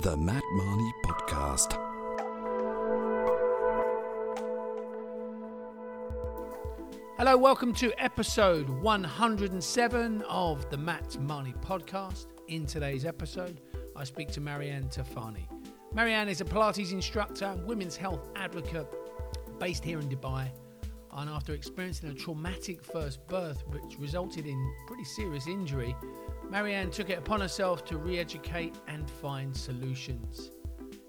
[0.00, 1.72] The Matt Marney Podcast.
[7.16, 12.26] Hello, welcome to episode 107 of the Matt Marney podcast.
[12.48, 13.60] In today's episode,
[13.96, 15.46] I speak to Marianne Tafani.
[15.92, 18.86] Marianne is a Pilates instructor, and women's health advocate
[19.58, 20.50] based here in Dubai.
[21.16, 25.94] And after experiencing a traumatic first birth, which resulted in pretty serious injury,
[26.50, 28.74] Marianne took it upon herself to re educate
[29.04, 30.50] and find solutions.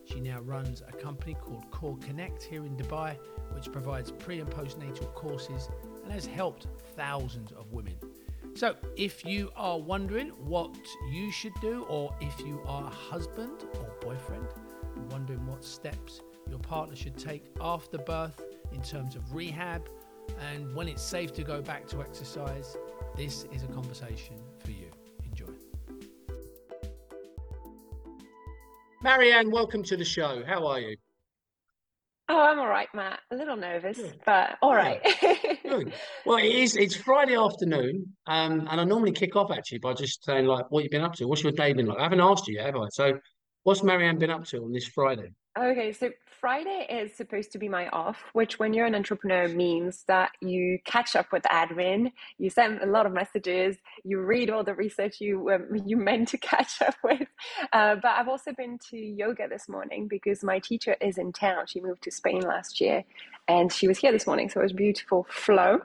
[0.04, 3.16] She now runs a company called Core Connect here in Dubai,
[3.54, 5.70] which provides pre and postnatal courses
[6.04, 6.68] and has helped
[6.98, 7.96] thousands of women.
[8.54, 10.76] So, if you are wondering what
[11.10, 14.48] you should do, or if you are a husband or boyfriend,
[15.10, 16.20] wondering what steps
[16.50, 19.88] your partner should take after birth in terms of rehab
[20.52, 22.76] and when it's safe to go back to exercise,
[23.16, 24.36] this is a conversation
[29.06, 30.42] Marianne, welcome to the show.
[30.48, 30.98] How are you?
[32.28, 33.20] Oh, I'm all right, Matt.
[33.30, 35.00] A little nervous, but all right.
[35.62, 35.94] Good.
[36.26, 36.76] Well, it is.
[36.76, 40.84] It's Friday afternoon, um, and I normally kick off actually by just saying like, "What
[40.84, 41.28] you been up to?
[41.28, 42.88] What's your day been like?" I haven't asked you yet, have I?
[42.90, 43.20] So,
[43.62, 45.30] what's Marianne been up to on this Friday?
[45.56, 50.04] Okay, so Friday is supposed to be my off, which when you're an entrepreneur means
[50.08, 54.64] that you catch up with admin, you send a lot of messages, you read all
[54.64, 57.28] the research you um, you meant to catch up with.
[57.74, 61.66] Uh, but I've also been to yoga this morning because my teacher is in town.
[61.68, 63.04] She moved to Spain last year,
[63.48, 65.80] and she was here this morning, so it was beautiful flow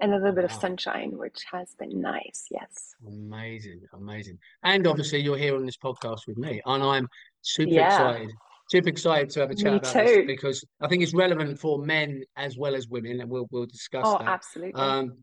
[0.00, 2.46] and a little bit of sunshine, which has been nice.
[2.50, 2.94] Yes.
[3.06, 4.38] Amazing, amazing.
[4.62, 7.08] And obviously, you're here on this podcast with me, and I'm
[7.42, 7.86] super Yeah.
[7.86, 8.30] excited.
[8.68, 11.78] Super excited to have a chat Me about this because I think it's relevant for
[11.78, 14.26] men as well as women, and we'll we'll discuss Oh, that.
[14.28, 14.80] absolutely.
[14.80, 15.18] Um,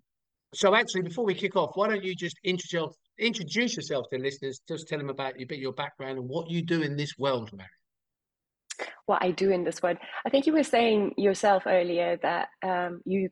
[0.54, 4.62] so actually, before we kick off, why don't you just introduce introduce yourself to listeners?
[4.68, 7.52] Just tell them about you, bit your background and what you do in this world,
[7.54, 7.70] Mary.
[9.06, 9.98] what I do in this world.
[10.26, 13.30] I think you were saying yourself earlier that um, you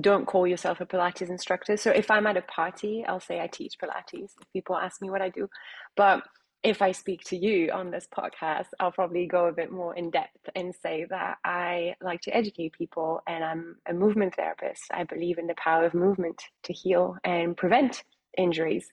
[0.00, 1.76] don't call yourself a Pilates instructor.
[1.76, 4.30] So if I'm at a party, I'll say I teach Pilates.
[4.40, 5.48] If people ask me what I do,
[5.96, 6.22] but
[6.62, 10.10] if I speak to you on this podcast, I'll probably go a bit more in
[10.10, 14.84] depth and say that I like to educate people and I'm a movement therapist.
[14.92, 18.04] I believe in the power of movement to heal and prevent
[18.38, 18.86] injuries.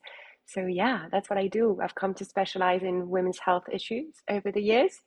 [0.47, 1.80] So, yeah, that's what I do.
[1.81, 5.01] I've come to specialize in women's health issues over the years.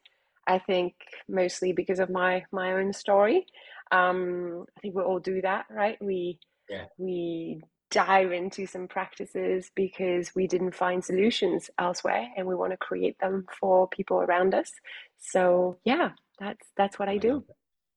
[0.46, 0.94] I think
[1.28, 3.46] mostly because of my my own story.
[3.90, 5.98] Um, I think we all do that, right?
[6.00, 6.86] We Yeah.
[6.98, 12.76] we dive into some practices because we didn't find solutions elsewhere, and we want to
[12.76, 14.72] create them for people around us.
[15.18, 16.10] So yeah,
[16.40, 17.44] that's that's what I do.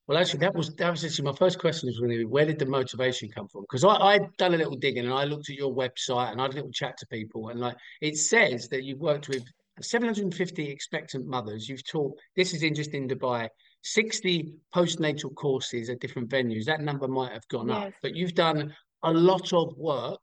[0.08, 2.68] Well, actually, that was that was actually my first question was really where did the
[2.68, 3.62] motivation come from?
[3.62, 6.44] Because I I'd done a little digging and I looked at your website and I
[6.44, 9.44] had a little chat to people and like it says that you've worked with
[9.82, 11.68] 750 expectant mothers.
[11.68, 13.50] You've taught this is interesting in Dubai.
[13.84, 16.66] 60 postnatal courses at different venues.
[16.66, 18.74] That number might have gone up, but you've done
[19.06, 20.20] a lot of work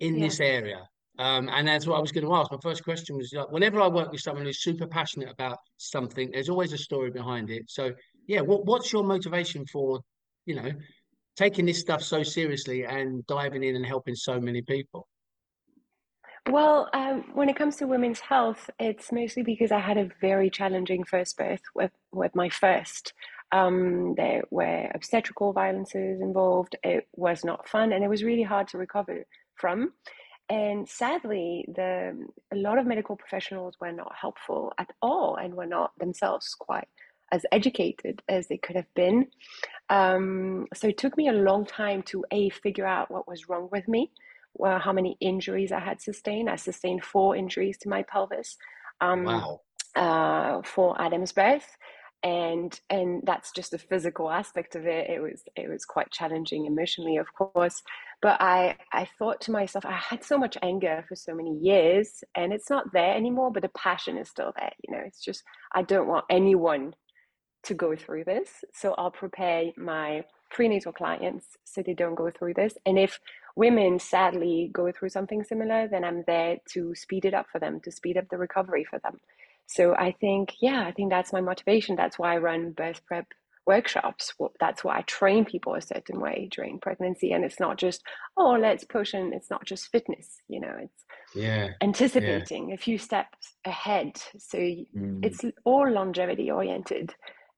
[0.00, 0.88] in this area.
[1.18, 2.50] Um, and that's what I was going to ask.
[2.50, 6.30] My first question was like, whenever I work with someone who's super passionate about something,
[6.32, 7.64] there's always a story behind it.
[7.68, 7.92] So,
[8.26, 10.00] yeah, what what's your motivation for,
[10.46, 10.70] you know,
[11.36, 15.06] taking this stuff so seriously and diving in and helping so many people?
[16.50, 20.50] Well, um, when it comes to women's health, it's mostly because I had a very
[20.50, 23.12] challenging first birth with, with my first.
[23.52, 26.76] Um, there were obstetrical violences involved.
[26.82, 29.24] It was not fun, and it was really hard to recover
[29.56, 29.92] from.
[30.48, 35.66] And sadly, the a lot of medical professionals were not helpful at all, and were
[35.66, 36.88] not themselves quite
[37.30, 39.26] as educated as they could have been.
[39.88, 43.68] Um, so it took me a long time to a figure out what was wrong
[43.72, 44.10] with me
[44.54, 46.50] well, how many injuries I had sustained.
[46.50, 48.56] I sustained four injuries to my pelvis
[49.00, 49.60] um, Wow.
[49.94, 51.76] uh, for Adam's birth,
[52.22, 55.10] and and that's just the physical aspect of it.
[55.10, 57.82] It was it was quite challenging emotionally, of course.
[58.22, 62.24] But I I thought to myself, I had so much anger for so many years,
[62.36, 63.52] and it's not there anymore.
[63.52, 64.72] But the passion is still there.
[64.86, 65.42] You know, it's just
[65.74, 66.94] I don't want anyone
[67.64, 72.54] to go through this, so I'll prepare my prenatal clients so they don't go through
[72.54, 72.74] this.
[72.86, 73.20] And if
[73.56, 77.80] women sadly go through something similar, then I'm there to speed it up for them,
[77.82, 79.20] to speed up the recovery for them.
[79.74, 81.96] So I think, yeah, I think that's my motivation.
[81.96, 83.26] That's why I run birth prep
[83.66, 84.32] workshops.
[84.60, 87.32] That's why I train people a certain way during pregnancy.
[87.32, 88.02] And it's not just,
[88.36, 91.04] oh, let's push, and it's not just fitness, you know, it's
[91.34, 91.68] Yeah.
[91.82, 94.20] anticipating a few steps ahead.
[94.38, 95.22] So Mm.
[95.22, 97.14] it's all longevity oriented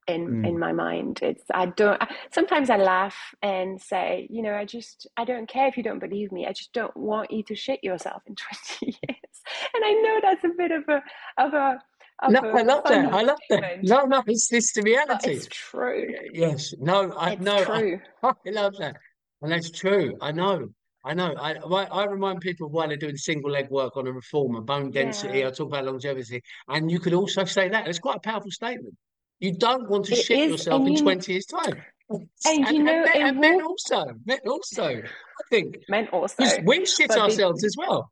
[0.07, 0.45] in Mm.
[0.45, 4.63] in my mind it's i don't I, sometimes i laugh and say you know i
[4.63, 7.55] just i don't care if you don't believe me i just don't want you to
[7.55, 8.35] shit yourself in
[8.79, 9.41] 20 years
[9.73, 11.01] and i know that's a bit of a
[11.43, 11.79] of a
[12.29, 13.13] No, I love that.
[13.13, 13.83] I love that.
[13.83, 15.31] No, no, it's this the reality.
[15.31, 16.13] it's true.
[16.33, 16.73] Yes.
[16.79, 17.99] No, I It's no, I, true.
[18.23, 18.95] I love that.
[19.41, 20.17] And that's true.
[20.21, 20.69] I know.
[21.03, 21.35] I know.
[21.37, 21.53] I,
[21.83, 25.49] I remind people while they're doing single leg work on a reformer, bone density, Yeah.
[25.49, 26.41] I talk about longevity.
[26.67, 27.87] And you could also say that.
[27.87, 28.95] It's quite a powerful statement.
[29.39, 31.83] You don't want to It shit is, yourself in you, 20 years' time.
[32.09, 35.03] and And, you and, know, men, and men also, men also, I
[35.49, 38.09] think, men also, we shit the, ourselves as well.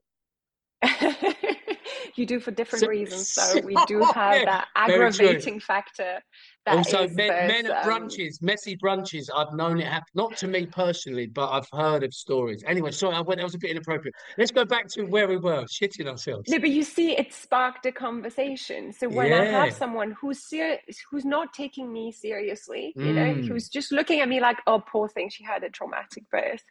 [2.18, 3.30] you do for different So, reasons.
[3.30, 6.22] So we do have yeah, that aggravating factor
[6.66, 9.30] that Also, is men, men at um, brunches, messy brunches.
[9.36, 12.64] I've known it happen, not to me personally, but I've heard of stories.
[12.66, 14.16] Anyway, sorry, I went, that was a bit inappropriate.
[14.38, 16.50] Let's go back to where we were, shitting ourselves.
[16.50, 18.92] No, but you see, it sparked a conversation.
[18.92, 23.48] So when I have someone who's serious, who's not taking me seriously, you know, Mm,
[23.48, 26.64] who's just looking at me like, "Oh, poor thing, she had a traumatic birth,"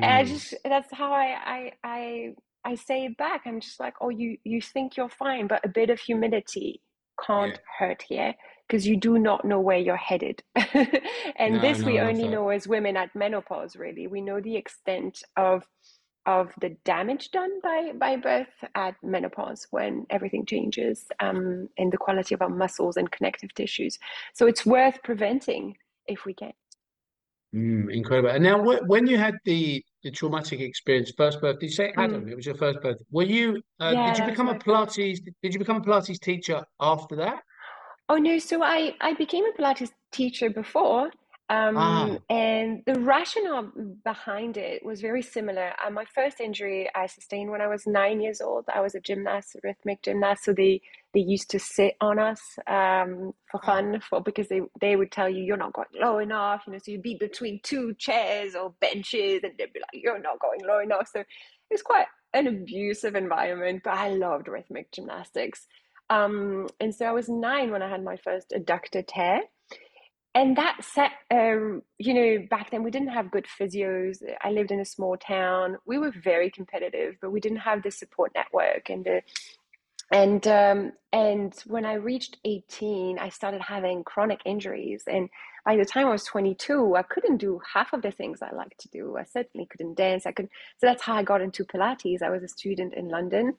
[0.00, 1.26] and I mm, just that's how I
[1.56, 2.34] I I
[2.64, 3.42] I say it back.
[3.46, 7.26] I'm just like, "Oh, you you think you're fine, but a bit of humility yeah.
[7.26, 8.34] can't hurt here."
[8.68, 10.44] Because you do not know where you're headed.
[10.54, 14.06] and No, this no, we only know as women at menopause, really.
[14.06, 15.64] We know the extent of
[16.26, 21.96] of the damage done by by birth at menopause when everything changes um, in the
[21.96, 23.98] quality of our muscles and connective tissues.
[24.34, 25.76] So it's worth preventing
[26.06, 26.52] if we can.
[27.54, 28.30] Mm, incredible.
[28.30, 31.92] And now, wh- when you had the the traumatic experience, first birth, did you say
[31.96, 32.24] Adam?
[32.24, 32.30] Mm.
[32.30, 32.98] It was your first birth.
[33.10, 33.62] Were you?
[33.78, 34.54] Uh, Yeah, did you become a.
[34.54, 35.20] Pilates?
[35.42, 37.42] Did you become a Pilates teacher after that?
[38.08, 41.10] Oh no, so I I became a Pilates teacher before,
[41.50, 43.72] um, Ah, and the rationale
[44.04, 45.74] behind it was very similar.
[45.84, 48.66] Uh, my first injury I sustained when I was nine years old.
[48.74, 50.82] I was a gymnast, a rhythmic gymnast, so they
[51.14, 55.12] they used to sit on us um, for ah, fun, for because they they would
[55.12, 58.54] tell you you're not going low enough, you know, so you'd be between two chairs
[58.56, 61.08] or benches, and they'd be like you're not going low enough.
[61.12, 61.26] So it
[61.72, 65.66] was quite an abusive environment, but I loved rhythmic gymnastics.
[66.10, 69.42] Um, and so I was nine when I had my first adductor tear.
[70.34, 74.18] And that set, um, you know, back then we didn't have good physios.
[74.40, 75.76] I lived in a small town.
[75.86, 79.22] We were very competitive, but we didn't have the support network and the
[80.12, 85.04] and um, and when I reached 18, I started having chronic injuries.
[85.06, 85.28] And
[85.64, 88.76] by the time I was 22, I couldn't do half of the things I like
[88.78, 89.16] to do.
[89.16, 90.26] I certainly couldn't dance.
[90.26, 90.48] I could,
[90.78, 92.22] so that's how I got into Pilates.
[92.22, 93.54] I was a student in London,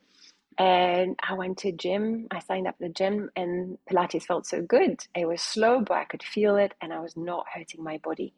[0.58, 2.28] and I went to gym.
[2.32, 5.06] I signed up the gym, and Pilates felt so good.
[5.16, 8.34] It was slow, but I could feel it, and I was not hurting my body,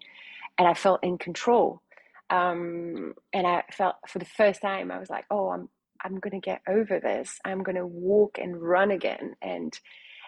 [0.58, 1.82] and I felt in control.
[2.30, 5.70] Um, and I felt for the first time, I was like, "Oh, I'm
[6.04, 7.40] I'm gonna get over this.
[7.46, 9.78] I'm gonna walk and run again." And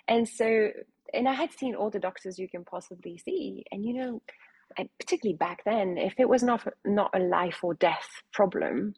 [0.08, 0.72] and so,
[1.14, 4.22] and I had seen all the doctors you can possibly see, and you know,
[5.00, 8.96] particularly back then, if it was not not a life or death problem,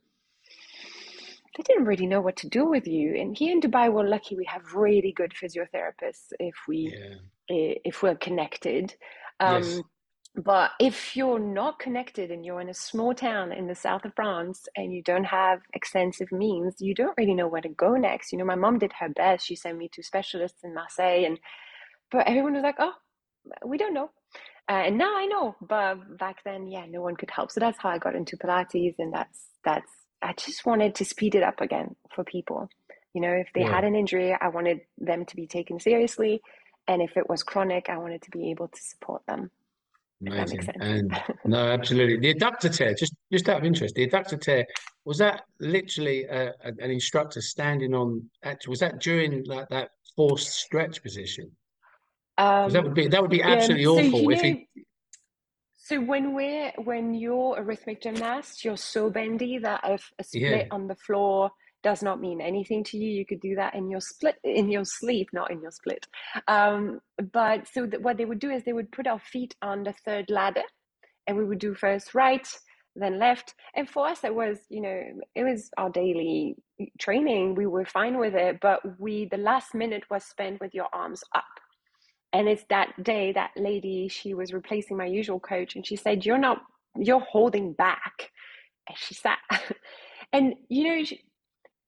[1.57, 3.15] they didn't really know what to do with you.
[3.15, 7.73] And here in Dubai, we're lucky we have really good physiotherapists if we yeah.
[7.83, 8.95] if we're connected.
[9.41, 9.77] Yes.
[9.77, 9.83] Um,
[10.37, 14.13] but if you're not connected and you're in a small town in the south of
[14.15, 18.31] France and you don't have extensive means, you don't really know where to go next.
[18.31, 19.47] You know, my mom did her best.
[19.47, 21.39] She sent me to specialists in Marseille, and
[22.11, 22.93] but everyone was like, "Oh,
[23.65, 24.11] we don't know."
[24.69, 27.51] Uh, and now I know, but back then, yeah, no one could help.
[27.51, 29.91] So that's how I got into Pilates, and that's that's.
[30.21, 32.69] I just wanted to speed it up again for people.
[33.13, 33.71] You know, if they Yeah.
[33.75, 36.41] had an injury, I wanted them to be taken seriously,
[36.87, 39.51] and if it was chronic, I wanted to be able to support them.
[40.21, 40.73] If that makes Amazing.
[40.73, 40.77] sense.
[40.81, 42.17] And no, absolutely.
[42.17, 44.65] The adductor tear, just just out of interest, the adductor tear,
[45.05, 48.29] was that literally a, a- an instructor standing on,
[48.67, 51.55] was that during like that forced stretch position?
[52.37, 54.67] 'Cause that Um, would be that would be um, absolutely so awful you if he,
[55.87, 60.49] so when we're when you're a rhythmic gymnast, you're so bendy that if a yeah,
[60.49, 61.49] split on the floor
[61.81, 64.83] does not mean anything to you, you could do that in your split in your
[64.83, 66.05] sleep, not in your split.
[66.49, 66.99] Um,
[67.31, 69.93] but so that what they would do is they would put our feet on the
[70.03, 70.63] third ladder,
[71.25, 72.45] and we would do first right,
[72.97, 73.53] then left.
[73.73, 75.01] And for us, it was you know
[75.35, 76.57] it was our daily
[76.99, 77.55] training.
[77.55, 81.23] We were fine with it, but we the last minute was spent with your arms
[81.33, 81.45] up.
[82.33, 86.25] And it's that day, that lady, she was replacing my usual coach, and she said,
[86.25, 86.61] You're not,
[86.97, 88.31] you're holding back.
[88.87, 89.39] And she sat.
[90.33, 91.21] and, you know, she,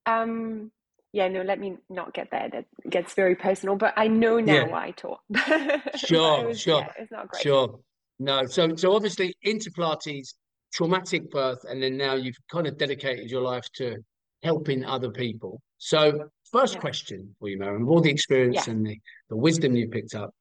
[0.05, 0.71] um,
[1.11, 2.49] yeah, no, let me not get there.
[2.51, 5.19] That gets very personal, but I know now yeah, why I taught.
[5.29, 7.41] it sure, was, sure, yeah, it's not great.
[7.41, 7.79] sure.
[8.19, 10.33] No, so so obviously into Pilates,
[10.73, 13.97] traumatic birth, and then now you've kind of dedicated your life to
[14.43, 15.61] helping other people.
[15.77, 16.81] So first Yeah.
[16.81, 18.73] question for you, Marianne, with all the experience Yeah.
[18.73, 20.33] and the, the wisdom you picked up,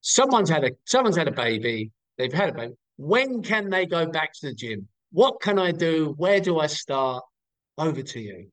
[0.00, 2.74] someone's had a someone's had a baby, they've had a baby.
[2.96, 4.88] When can they go back to the gym?
[5.12, 6.14] What can I do?
[6.16, 7.24] Where do I start?
[7.78, 8.50] Over to you.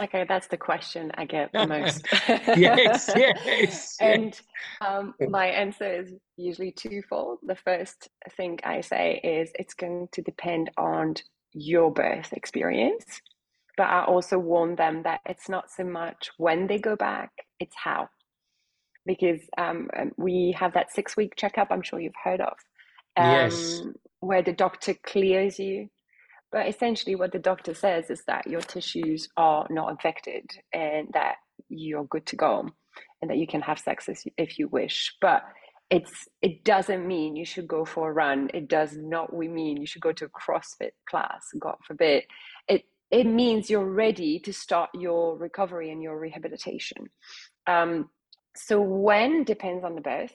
[0.00, 2.06] Okay, that's the question I get the most.
[2.28, 3.96] yes, yes.
[4.00, 4.38] and
[4.80, 7.38] um, my answer is usually twofold.
[7.42, 11.14] The first thing I say is it's going to depend on
[11.52, 13.04] your birth experience,
[13.76, 17.30] but I also warn them that it's not so much when they go back,
[17.60, 18.08] it's how.
[19.04, 22.54] Because um, um we have that six week checkup, I'm sure you've heard of,
[23.16, 23.82] um, yes.
[24.20, 25.88] where the doctor clears you
[26.52, 31.36] but essentially, what the doctor says is that your tissues are not infected and that
[31.68, 32.68] you're good to go
[33.20, 35.14] and that you can have sex if you wish.
[35.20, 35.42] But
[35.90, 38.48] it's it doesn't mean you should go for a run.
[38.54, 42.24] It does not we mean you should go to a CrossFit class, God forbid.
[42.68, 47.10] It it means you're ready to start your recovery and your rehabilitation.
[47.66, 48.10] Um,
[48.54, 50.34] so when depends on the birth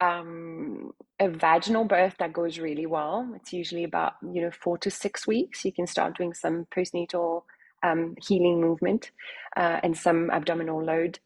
[0.00, 3.28] um, a vaginal birth that goes really well.
[3.34, 5.64] It's usually about you know four to six weeks.
[5.64, 7.42] You can start doing some postnatal
[7.82, 9.10] um, healing movement
[9.56, 11.18] uh, and some abdominal load.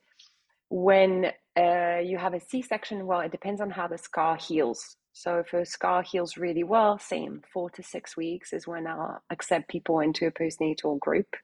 [0.71, 4.97] When uh, you have a C-section, well, it depends on how the scar heals.
[5.13, 9.23] So if a scar heals really well, same four to six weeks is when I'll
[9.31, 11.37] accept people into a postnatal group.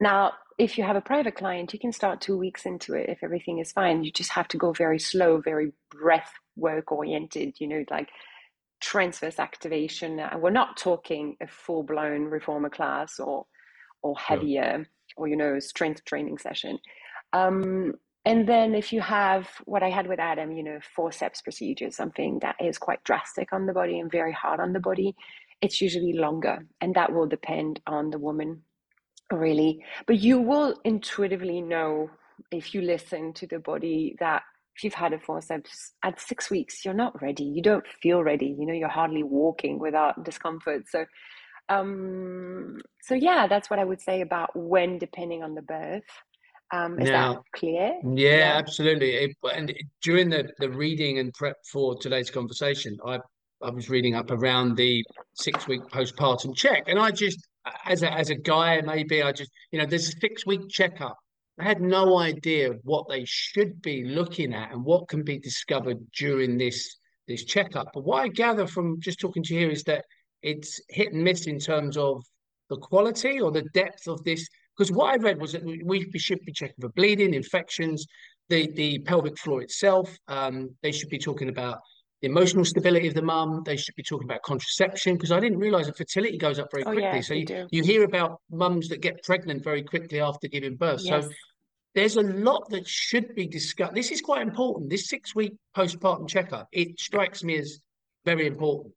[0.00, 3.22] Now, if you have a private client, you can start two weeks into it if
[3.22, 4.04] everything is fine.
[4.04, 8.10] You just have to go very slow, very breath work oriented, you know, like
[8.80, 10.20] transverse activation.
[10.20, 13.46] And we're not talking a full blown reformer class or
[14.02, 16.78] or heavier or you know strength training session.
[17.32, 21.90] Um, and then if you have what I had with Adam, you know, forceps procedure,
[21.90, 25.14] something that is quite drastic on the body and very hard on the body,
[25.62, 28.62] it's usually longer, and that will depend on the woman,
[29.32, 29.82] really.
[30.06, 32.10] But you will intuitively know
[32.50, 34.42] if you listen to the body that
[34.76, 37.44] if you've had a forceps at six weeks, you're not ready.
[37.44, 38.54] You don't feel ready.
[38.58, 40.88] You know, you're hardly walking without discomfort.
[40.88, 41.04] So,
[41.68, 46.04] um, so yeah, that's what I would say about when, depending on the birth.
[46.72, 48.00] Um, is now, that clear?
[48.04, 48.54] Yeah, yeah.
[48.56, 49.14] absolutely.
[49.14, 53.18] It, and during the the reading and prep for today's conversation, I
[53.62, 57.46] I was reading up around the six week postpartum check, and I just
[57.86, 61.16] as a as a guy maybe I just you know there's a six week checkup
[61.60, 65.98] I had no idea what they should be looking at and what can be discovered
[66.12, 66.96] during this
[67.28, 67.88] this checkup.
[67.92, 70.04] But what I gather from just talking to you here is that
[70.42, 72.22] it's hit and miss in terms of
[72.70, 74.48] the quality or the depth of this.
[74.80, 78.06] Because what I read was that we should be checking for bleeding, infections,
[78.48, 80.16] the the pelvic floor itself.
[80.26, 81.80] Um, they should be talking about
[82.22, 83.62] the emotional stability of the mum.
[83.66, 86.84] They should be talking about contraception because I didn't realize that fertility goes up very
[86.84, 87.04] quickly.
[87.04, 90.76] Oh, yeah, so you, you, hear about mums that get pregnant very quickly after giving
[90.76, 91.02] birth.
[91.04, 91.26] Yes.
[91.26, 91.30] So
[91.94, 93.92] there's a lot that should be discussed.
[93.92, 94.88] This is quite important.
[94.88, 97.80] This six week postpartum checkup, it strikes me as
[98.24, 98.94] very important.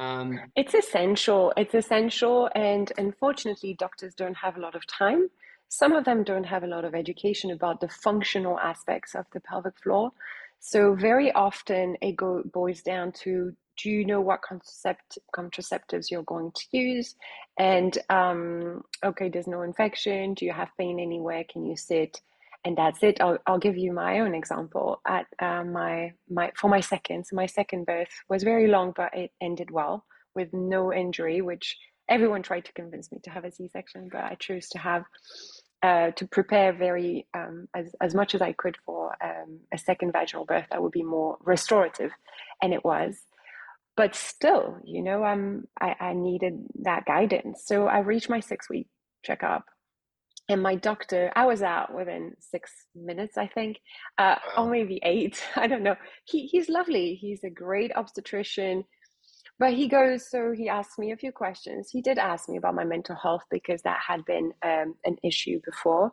[0.00, 1.52] Um, it's essential.
[1.58, 2.48] It's essential.
[2.54, 5.28] And unfortunately, doctors don't have a lot of time.
[5.68, 9.40] Some of them don't have a lot of education about the functional aspects of the
[9.40, 10.10] pelvic floor.
[10.58, 16.22] So, very often it go, boils down to do you know what concept, contraceptives you're
[16.22, 17.14] going to use?
[17.58, 20.34] And um, okay, there's no infection.
[20.34, 21.44] Do you have pain anywhere?
[21.50, 22.20] Can you sit?
[22.64, 23.20] And that's it.
[23.20, 25.00] I'll, I'll give you my own example.
[25.06, 29.14] At uh, my my for my second, so my second birth was very long, but
[29.14, 31.40] it ended well with no injury.
[31.40, 31.76] Which
[32.08, 35.04] everyone tried to convince me to have a C-section, but I chose to have
[35.82, 40.12] uh, to prepare very um, as as much as I could for um, a second
[40.12, 42.10] vaginal birth that would be more restorative,
[42.62, 43.16] and it was
[43.96, 47.62] but still, you know, I'm I, I needed that guidance.
[47.66, 48.88] So I reached my six week
[49.22, 49.66] checkup
[50.50, 53.78] and my doctor i was out within six minutes i think
[54.18, 54.64] uh, wow.
[54.64, 58.84] or maybe eight i don't know he, he's lovely he's a great obstetrician
[59.58, 62.74] but he goes so he asked me a few questions he did ask me about
[62.74, 66.12] my mental health because that had been um, an issue before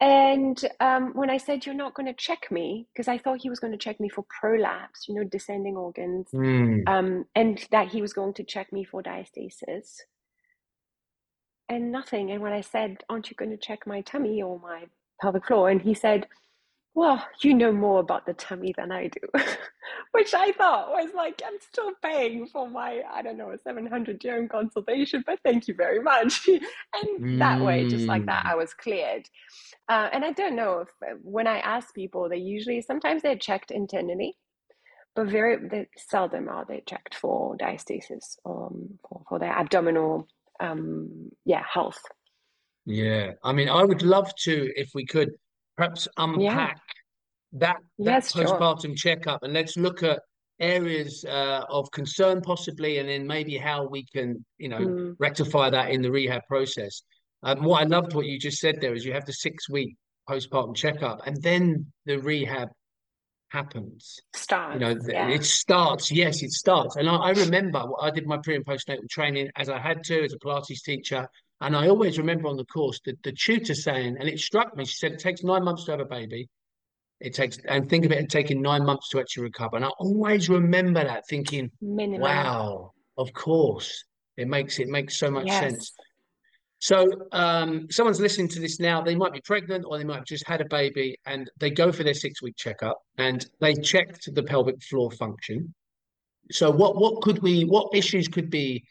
[0.00, 3.48] and um, when I said, You're not going to check me, because I thought he
[3.48, 6.86] was going to check me for prolapse, you know, descending organs, mm.
[6.88, 10.00] um, and that he was going to check me for diastasis.
[11.68, 12.30] And nothing.
[12.30, 14.84] And when I said, Aren't you going to check my tummy or my
[15.20, 15.70] pelvic floor?
[15.70, 16.26] And he said,
[16.94, 19.20] well, you know more about the tummy than I do,
[20.12, 24.20] which I thought was like, I'm still paying for my, I don't know, a 700
[24.20, 26.46] dirham consultation, but thank you very much.
[26.48, 27.38] and mm.
[27.40, 28.58] that way, just like that, I mm.
[28.58, 29.28] was cleared.
[29.88, 33.36] Uh, and I don't know if uh, when I ask people, they usually, sometimes they're
[33.36, 34.36] checked internally,
[35.16, 40.28] but very seldom are they checked for diastasis or um, for, for their abdominal,
[40.60, 42.00] um, yeah, health.
[42.86, 43.32] Yeah.
[43.42, 45.32] I mean, I would love to, if we could,
[45.76, 46.74] perhaps unpack yeah.
[47.52, 49.16] that that yes, postpartum sure.
[49.16, 50.20] checkup and let's look at
[50.60, 55.16] areas uh, of concern possibly and then maybe how we can you know mm.
[55.18, 57.02] rectify that in the rehab process
[57.44, 59.96] Um, what I loved what you just said there is you have the six week
[60.28, 62.70] postpartum checkup, and then the rehab
[63.54, 64.18] happens.
[64.34, 64.74] Starts.
[64.74, 65.28] You know, yeah.
[65.28, 66.10] it starts.
[66.10, 66.96] Yes, it starts.
[66.96, 70.24] And I, I remember I did my pre and postnatal training as I had to
[70.24, 71.26] as a Pilates teacher.
[71.60, 74.84] And I always remember on the course the, the tutor saying, and it struck me,
[74.84, 76.48] she said, it takes nine months to have a baby.
[77.20, 79.76] It takes, and think of it taking nine months to actually recover.
[79.76, 82.20] And I always remember that thinking, Minimum.
[82.20, 84.04] wow, of course.
[84.36, 85.60] It makes it makes so much Yes.
[85.60, 85.92] sense.
[86.84, 89.00] So, um, someone's listening to this now.
[89.00, 91.90] They might be pregnant, or they might have just had a baby, and they go
[91.90, 95.74] for their six-week checkup, and they checked the pelvic floor function.
[96.50, 97.62] So, what what could we?
[97.62, 98.84] What issues could be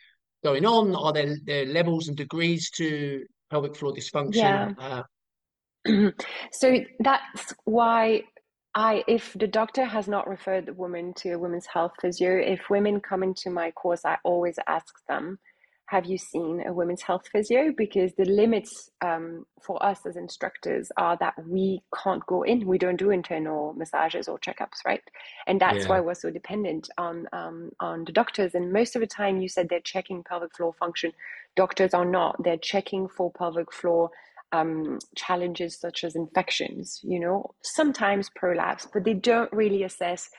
[0.44, 0.96] going on?
[0.96, 4.76] Are there there levels and degrees to pelvic floor dysfunction?
[4.76, 5.04] Yeah.
[5.86, 6.12] Uh,
[6.52, 8.24] so that's why
[8.74, 12.72] I, if the doctor has not referred the woman to a women's health physio, if
[12.72, 15.38] women come into my course, I always ask them,
[15.88, 17.74] have you seen a women's health physio?
[17.76, 22.66] Because the limits um, for us as instructors are that we can't go in.
[22.66, 25.02] We don't do internal massages or checkups, right?
[25.48, 25.90] And that's Yeah.
[25.90, 28.56] why we're so dependent on um, on the doctors.
[28.56, 31.12] And most of the time, you said they're checking pelvic floor function.
[31.56, 32.42] Doctors are not.
[32.44, 34.10] They're checking for pelvic floor
[34.54, 37.02] um, challenges such as infections.
[37.04, 40.30] You know, sometimes prolapse, but they don't really assess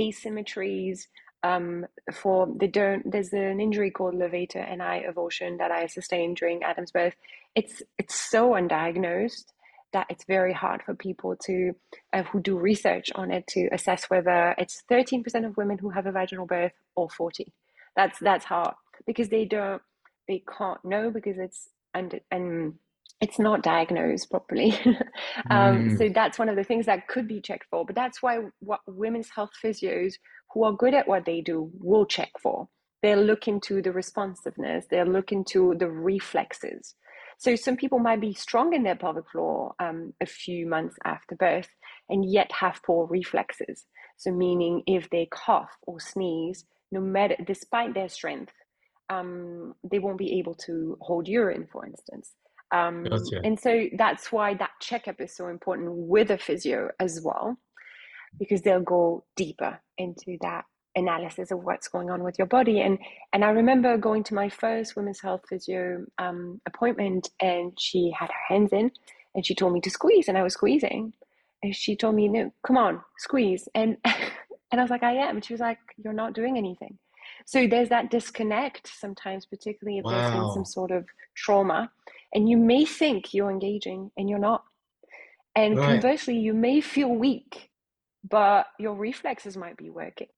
[0.00, 1.00] asymmetries
[1.42, 6.62] um, for they don't there's an injury called levator ani avulsion that i sustained during
[6.62, 7.14] adam's birth.
[7.54, 9.46] It's it's so undiagnosed
[9.92, 11.72] that it's very hard for people to
[12.12, 16.06] uh, who do research on it to assess whether it's 13% of women who have
[16.06, 17.52] a vaginal birth or 40
[17.96, 18.74] that's that's hard
[19.06, 19.82] because they don't
[20.28, 22.74] they can't know because it's and and
[23.20, 24.78] it's not diagnosed properly.
[25.50, 25.98] Um, Mm.
[25.98, 28.80] so that's one of the things that could be checked for but that's why what
[28.86, 30.14] women's health physios
[30.58, 32.68] who are good at what they do will check for.
[33.02, 34.86] They'll look into the responsiveness.
[34.90, 36.96] They'll look into the reflexes.
[37.38, 41.36] So some people might be strong in their pelvic floor um, a few months after
[41.36, 41.68] birth
[42.08, 43.84] and yet have poor reflexes.
[44.16, 48.54] So meaning if they cough or sneeze no matter despite their strength
[49.10, 52.32] um, they won't be able to hold urine for instance.
[52.72, 53.40] Um, Gotcha.
[53.44, 57.56] and so that's why that checkup is so important with a physio as well,
[58.38, 60.64] because they'll go deeper into that
[60.96, 62.80] analysis of what's going on with your body.
[62.80, 62.98] And
[63.32, 68.28] and I remember going to my first women's health physio um, appointment, and she had
[68.30, 68.90] her hands in,
[69.34, 71.12] and she told me to squeeze, and I was squeezing,
[71.62, 75.36] and she told me, "No, come on, squeeze," and and I was like, "I am,"
[75.36, 76.98] and she was like, "You're not doing anything."
[77.46, 81.90] So there's that disconnect sometimes, particularly if there's been some sort of trauma,
[82.34, 84.64] and you may think you're engaging and you're not.
[85.56, 85.82] And Right.
[85.82, 87.67] conversely, you may feel weak,
[88.28, 90.28] but your reflexes might be working.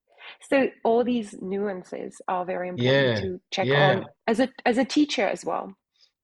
[0.48, 3.90] So all these nuances are very important Yeah, to check yeah.
[3.96, 5.74] on as a as a teacher as well.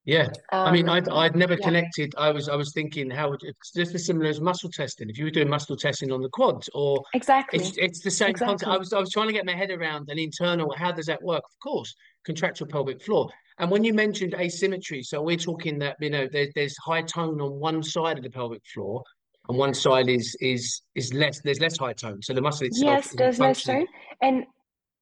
[0.05, 1.65] Yeah, I mean, I'd Um, I'd never yeah.
[1.65, 2.15] connected.
[2.17, 5.11] I was I was thinking how would it's just as similar as muscle testing.
[5.11, 7.59] If you were doing muscle testing on the quads, or Exactly.
[7.59, 8.71] it's it's the same concept.
[8.71, 10.73] I was I was trying to get my head around an internal.
[10.77, 11.43] How does that work?
[11.45, 11.93] Of course,
[12.25, 13.29] contractual pelvic floor.
[13.59, 17.41] And when you mentioned asymmetry, so we're talking that you know there's there's high tone
[17.41, 19.03] on one side of the pelvic floor,
[19.49, 21.41] and one side is is is less.
[21.41, 23.87] There's less high tone, so the muscle itself Yes, there's less tone
[24.21, 24.45] and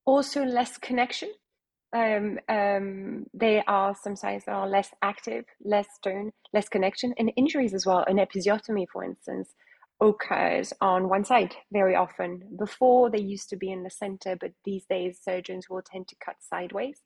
[0.05, 1.31] also less connection.
[1.95, 7.87] Um, um, they are sometimes are less active, less tone, less connection, and injuries as
[7.87, 8.05] well.
[8.07, 9.55] An episiotomy, for instance,
[10.01, 12.43] occurs on one side very often.
[12.59, 16.17] Before they used to be in the center, but these days surgeons will tend to
[16.25, 17.01] cut sideways,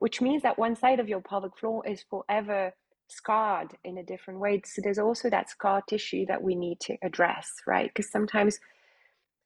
[0.00, 2.72] which means that one side of your pelvic floor is forever
[3.08, 4.62] scarred in a different way.
[4.64, 7.90] So there's also that scar tissue that we need to address, right?
[7.94, 8.58] Because sometimes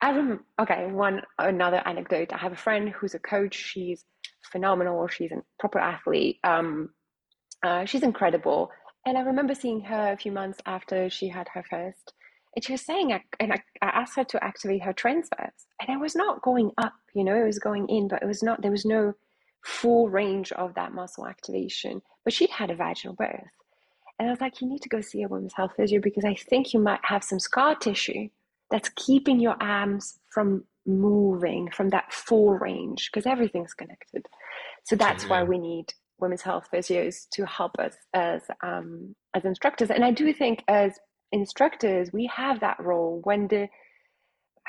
[0.00, 2.32] I remember, okay, one another anecdote.
[2.32, 3.54] I have a friend who's a coach.
[3.54, 4.04] She's
[4.52, 5.08] phenomenal.
[5.08, 6.38] She's a proper athlete.
[6.44, 6.90] Um,
[7.62, 8.70] uh, she's incredible.
[9.06, 12.12] And I remember seeing her a few months after she had her first.
[12.56, 15.90] And she was saying, I- and I, I asked her to activate her transverse, And
[15.90, 18.62] it was not going up, you know, it was going in, but it was not,
[18.62, 19.14] there was no
[19.64, 22.02] full range of that muscle activation.
[22.24, 23.50] But she'd had a vaginal birth.
[24.18, 26.34] And I was like, you need to go see a women's health physio because I
[26.34, 28.28] think you might have some scar tissue
[28.70, 34.26] that's keeping your arms from moving from that full range because everything's connected.
[34.84, 39.90] So that's why we need women's health physios to help us as um, as instructors.
[39.90, 40.98] And I do think as
[41.32, 43.68] instructors we have that role when the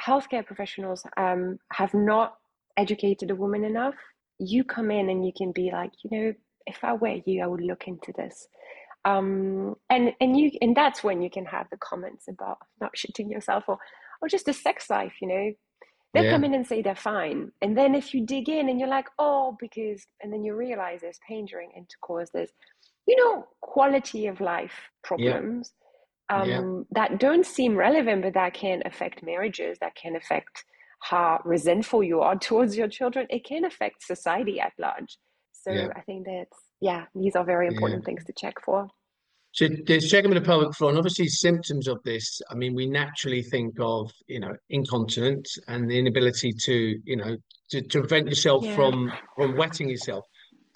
[0.01, 2.35] healthcare professionals um, have not
[2.77, 3.95] educated a woman enough.
[4.41, 6.33] You come in and you can be like, you know,
[6.67, 8.47] if I were you, I would look into this
[9.05, 13.31] um and and you and that's when you can have the comments about not shitting
[13.31, 13.79] yourself or
[14.21, 15.51] or just the sex life you know
[16.13, 16.31] they'll Yeah.
[16.31, 19.07] come in and say they're fine and then if you dig in and you're like
[19.19, 22.51] oh because and then you realize there's pain during intercourse there's
[23.07, 24.73] you know, quality of life
[25.03, 25.73] problems
[26.29, 26.41] yeah.
[26.43, 26.83] Um, yeah.
[26.93, 30.65] that don't seem relevant, but that can affect marriages, that can affect
[31.01, 33.27] how resentful you are towards your children.
[33.29, 35.17] It can affect society at large.
[35.53, 35.89] So yeah.
[35.95, 38.87] I think that's, yeah, these are very important things to check for.
[39.53, 42.41] So there's checking with the pelvic floor, and obviously symptoms of this.
[42.49, 47.35] I mean, we naturally think of you know incontinence and the inability to you know
[47.71, 48.75] to, to prevent yourself yeah.
[48.75, 50.25] from from wetting yourself.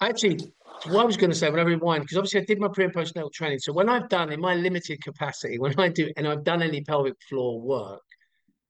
[0.02, 0.52] Actually,
[0.88, 2.84] what I was going to say when I rewind, because obviously I did my pre
[2.84, 3.60] and postnatal training.
[3.60, 6.82] So when I've done in my limited capacity, when I do and I've done any
[6.82, 8.02] pelvic floor work,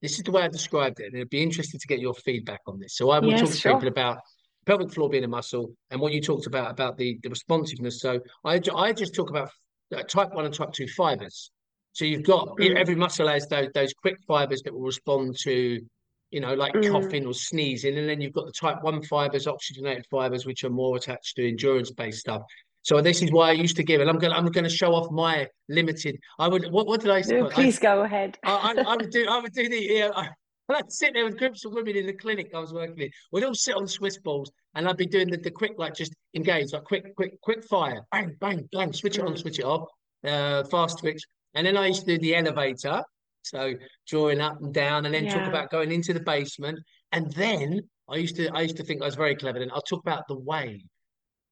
[0.06, 2.60] this is the way I described it, and it'd be interesting to get your feedback
[2.68, 2.96] on this.
[2.96, 3.74] So I will yes, talk to sure.
[3.74, 4.18] people about
[4.64, 8.00] pelvic floor being a muscle and what you talked about about the, the responsiveness.
[8.00, 9.50] So I, I just talk about
[9.92, 11.50] uh, type one and type two fibers.
[11.92, 12.76] So you've got mm.
[12.76, 15.80] every muscle has those, those quick fibers that will respond to,
[16.30, 16.88] you know, like mm.
[16.88, 20.70] coughing or sneezing, and then you've got the type one fibers, oxygenated fibers, which are
[20.70, 22.42] more attached to endurance based stuff.
[22.86, 24.32] So this is why I used to give, and I'm going.
[24.32, 26.20] I'm going to show off my limited.
[26.38, 26.70] I would.
[26.70, 27.40] What, what did I say?
[27.40, 28.38] No, please I, go ahead.
[28.44, 29.26] I, I, I, would do.
[29.28, 29.76] I would do the.
[29.76, 30.28] Yeah, I,
[30.68, 33.10] I'd sit there with groups of women in the clinic I was working in.
[33.32, 36.14] We'd all sit on Swiss balls, and I'd be doing the, the quick, like just
[36.36, 39.38] engage, like quick, quick, quick fire, bang, bang, bang, switch it on, mm.
[39.38, 39.88] switch it off,
[40.24, 41.24] uh, fast twitch.
[41.54, 43.02] And then I used to do the elevator,
[43.42, 43.74] so
[44.06, 45.34] drawing up and down, and then yeah.
[45.34, 46.78] talk about going into the basement.
[47.10, 49.58] And then I used to I used to think I was very clever.
[49.58, 50.82] Then I'll talk about the wave.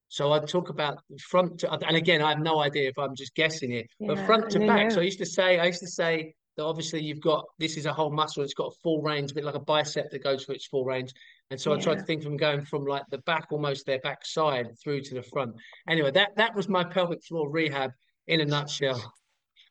[0.09, 3.35] So I'd talk about front to, and again, I have no idea if I'm just
[3.35, 4.91] guessing it, yeah, but front to back.
[4.91, 7.87] So I used to say, I used to say that obviously you've got this is
[7.87, 10.45] a whole muscle, it's got a full range, a bit like a bicep that goes
[10.45, 11.13] for its full range.
[11.51, 11.79] And so yeah.
[11.79, 15.03] I tried to think from going from like the back, almost their back side through
[15.03, 15.55] to the front.
[15.89, 17.91] Anyway, that that was my pelvic floor rehab
[18.27, 19.15] in a nutshell.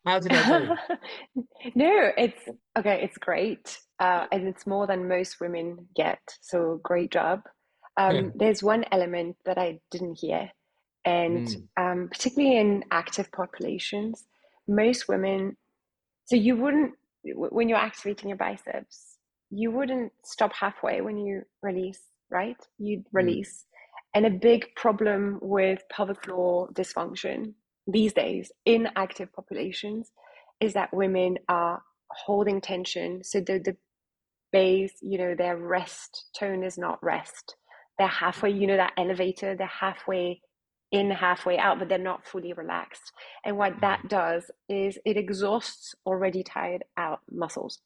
[0.04, 1.44] How did I do?
[1.74, 2.42] no, it's
[2.76, 3.00] okay.
[3.02, 6.20] It's great, uh, and it's more than most women get.
[6.42, 7.40] So great job.
[7.96, 8.22] Um, yeah.
[8.34, 10.50] There's one element that I didn't hear,
[11.04, 11.62] and mm.
[11.76, 14.24] um, particularly in active populations,
[14.66, 15.56] most women.
[16.26, 19.16] So you wouldn't when you're activating your biceps,
[19.50, 22.56] you wouldn't stop halfway when you release, right?
[22.78, 23.12] You'd mm.
[23.12, 23.64] release.
[23.64, 23.70] Mm.
[24.16, 27.54] And a big problem with pelvic floor dysfunction
[27.86, 30.10] these days in active populations
[30.60, 33.22] is that women are holding tension.
[33.24, 33.76] So the, the
[34.52, 37.56] base, you know, their rest tone is not rest.
[37.98, 40.40] They're halfway, you know, that elevator, they're halfway
[40.90, 43.12] in, halfway out, but they're not fully relaxed.
[43.44, 44.08] And what that mm-hmm.
[44.08, 47.80] does is it exhausts already tired out muscles.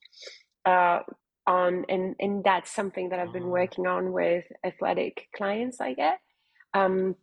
[0.64, 1.00] Uh,
[1.46, 3.52] on and and that's something that I've been uh-huh.
[3.52, 6.18] working on with athletic clients I get.
[6.74, 7.16] Um,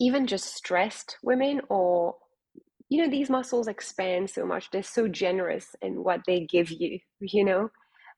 [0.00, 2.16] even just stressed women or
[2.88, 6.98] you know these muscles expand so much they're so generous in what they give you
[7.20, 7.70] you know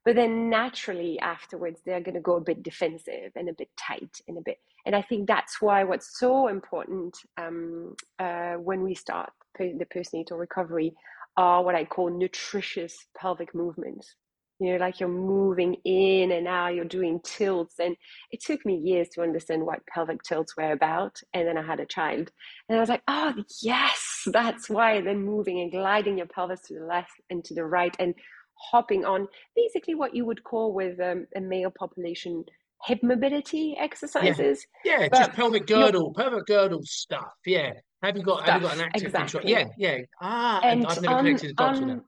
[0.08, 4.22] but then naturally afterwards they're going to go a bit defensive and a bit tight
[4.26, 8.94] and a bit and i think that's why what's so important um, uh, when we
[8.94, 10.94] start the postnatal recovery
[11.36, 14.14] are what i call nutritious pelvic movements.
[14.60, 17.94] You know like you're moving in and out you're doing tilts and
[18.32, 21.78] it took me years to understand what pelvic tilts were about and then i had
[21.78, 22.32] a child
[22.68, 26.74] and i was like oh yes that's why then moving and gliding your pelvis to
[26.74, 28.16] the left and to the right and
[28.58, 32.44] hopping on basically what you would call with um, a male population
[32.84, 38.44] hip mobility exercises yeah, yeah just pelvic girdle pelvic girdle stuff yeah have you got
[38.44, 39.40] stuff, have you got an active exactly.
[39.40, 42.00] control yeah yeah ah and i've never connected the dots with that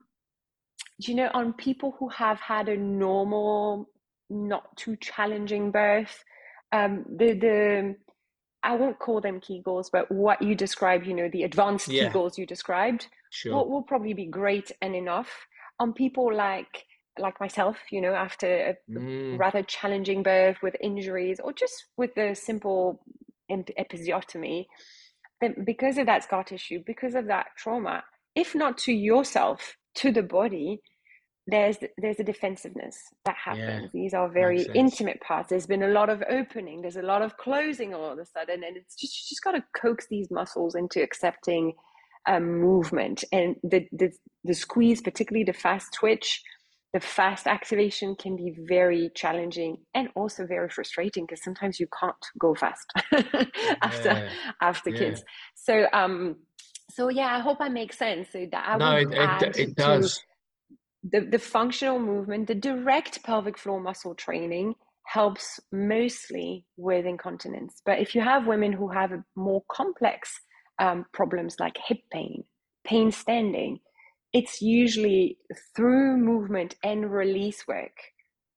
[1.07, 3.89] you know, on people who have had a normal,
[4.29, 6.23] not too challenging birth,
[6.71, 7.95] um, the the
[8.63, 12.09] I won't call them Kegels, but what you described, you know, the advanced yeah.
[12.09, 13.55] Kegels you described, sure.
[13.55, 15.47] will, will probably be great and enough.
[15.81, 16.85] On people like
[17.19, 19.37] like myself, you know, after a mm.
[19.37, 23.03] rather challenging birth with injuries or just with the simple
[23.51, 24.65] episiotomy,
[25.41, 28.03] then because of that scar tissue, because of that trauma,
[28.35, 30.81] if not to yourself, to the body,
[31.47, 33.83] there's there's a defensiveness that happens.
[33.83, 35.49] Yeah, These are very intimate parts.
[35.49, 36.81] There's been a lot of opening.
[36.81, 39.51] There's a lot of closing all of a sudden, and it's just you just got
[39.53, 41.73] to coax these muscles into accepting
[42.27, 44.11] um, movement and the, the
[44.43, 46.41] the squeeze, particularly the fast twitch.
[46.93, 52.15] The fast activation can be very challenging and also very frustrating because sometimes you can't
[52.37, 52.85] go fast
[53.81, 54.29] after yeah,
[54.61, 54.97] after yeah.
[54.97, 55.23] kids.
[55.55, 56.35] So um,
[56.89, 58.27] so yeah, I hope I make sense.
[58.33, 60.21] So that I no, it, it, it does.
[61.03, 64.75] The, the functional movement, the direct pelvic floor muscle training
[65.07, 67.81] helps mostly with incontinence.
[67.85, 70.31] But if you have women who have a more complex
[70.81, 72.43] um, problems like hip pain,
[72.83, 73.79] pain standing,
[74.33, 75.37] it's usually
[75.75, 77.95] through movement and release work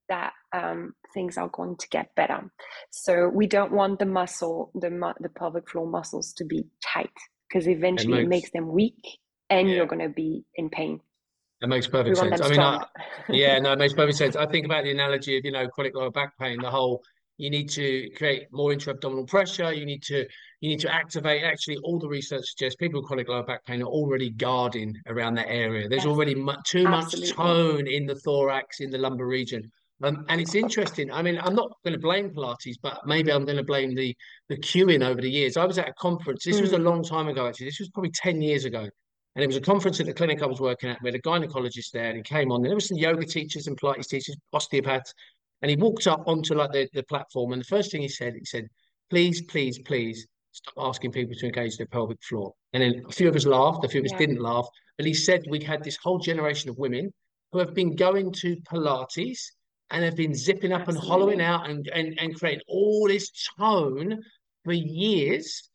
[0.08, 2.50] that um, things are going to get better.
[2.90, 7.10] So we don't want the muscle, the the pelvic floor muscles, to be tight
[7.48, 9.18] because eventually it makes, it makes, them weak
[9.50, 9.76] and yeah.
[9.76, 11.00] you're going to be in pain.
[11.60, 12.40] It makes perfect sense.
[12.40, 12.84] I mean, I,
[13.28, 14.37] yeah, no, it makes perfect sense.
[14.37, 17.02] I think about the analogy of, you know, chronic lower back pain, the whole
[17.36, 19.72] you need to create more intra-abdominal pressure.
[19.72, 20.26] You need to
[20.60, 21.42] you need to activate.
[21.42, 25.34] Actually, all the research suggests people with chronic lower back pain are already guarding around
[25.34, 25.88] that area.
[25.88, 26.10] There's yes.
[26.10, 27.28] already mu- too Absolutely.
[27.28, 29.70] much tone in the thorax, in the lumbar region.
[30.02, 31.10] Um, and it's interesting.
[31.10, 34.14] I mean, I'm not going to blame Pilates, but maybe I'm going to blame the
[34.48, 35.56] the cueing over the years.
[35.56, 36.44] I was at a conference.
[36.44, 36.62] This mm.
[36.62, 36.84] was a mm.
[36.84, 37.46] long time ago.
[37.46, 38.88] Actually, this was probably ten years ago.
[39.36, 41.02] And it was a conference at the clinic I was working at.
[41.02, 42.58] We had a gynecologist there, and he came on.
[42.60, 45.12] And There were some yoga teachers and Pilates teachers, osteopaths,
[45.62, 47.52] and he walked up onto like the, the platform.
[47.52, 48.68] And the first thing he said, he said,
[49.10, 53.28] "Please, please, please, stop asking people to engage their pelvic floor." And then a few
[53.28, 54.18] of us laughed, a few of us yeah.
[54.18, 54.68] didn't laugh.
[54.96, 57.12] But he said we'd had this whole generation of women
[57.52, 59.40] who have been going to Pilates
[59.90, 61.00] and have been zipping up Absolutely.
[61.00, 64.20] and hollowing out and, and, and creating all this tone
[64.64, 65.70] for years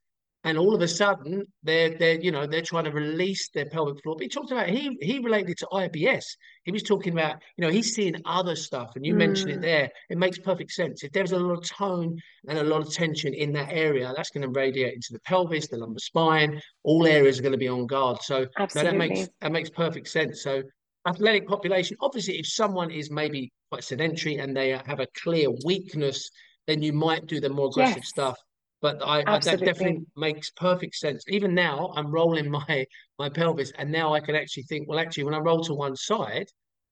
[0.50, 4.02] and all of a sudden they're they're you know they're trying to release their pelvic
[4.02, 4.16] floor.
[4.16, 6.26] But he talked about he he related to IBS.
[6.64, 9.18] He was talking about you know he's seeing other stuff, and you mm.
[9.18, 9.90] mentioned it there.
[10.10, 11.04] It makes perfect sense.
[11.04, 14.32] If there's a lot of tone and a lot of tension in that area, that's
[14.32, 16.60] going to radiate into the pelvis, the lumbar spine.
[16.84, 18.22] All areas are going to be on guard.
[18.24, 20.42] So no, that makes that makes perfect sense.
[20.42, 20.64] So
[21.08, 21.96] athletic population.
[22.02, 26.32] Obviously, if someone is maybe quite sedentary and they have a clear weakness,
[26.66, 28.10] then you might do the more aggressive yes.
[28.10, 28.38] stuff
[28.82, 31.24] but I, I, that definitely makes perfect sense.
[31.28, 32.86] Even now, I'm rolling my
[33.18, 34.88] my pelvis, and now I can actually think.
[34.88, 36.48] Well, actually, when I roll to one side,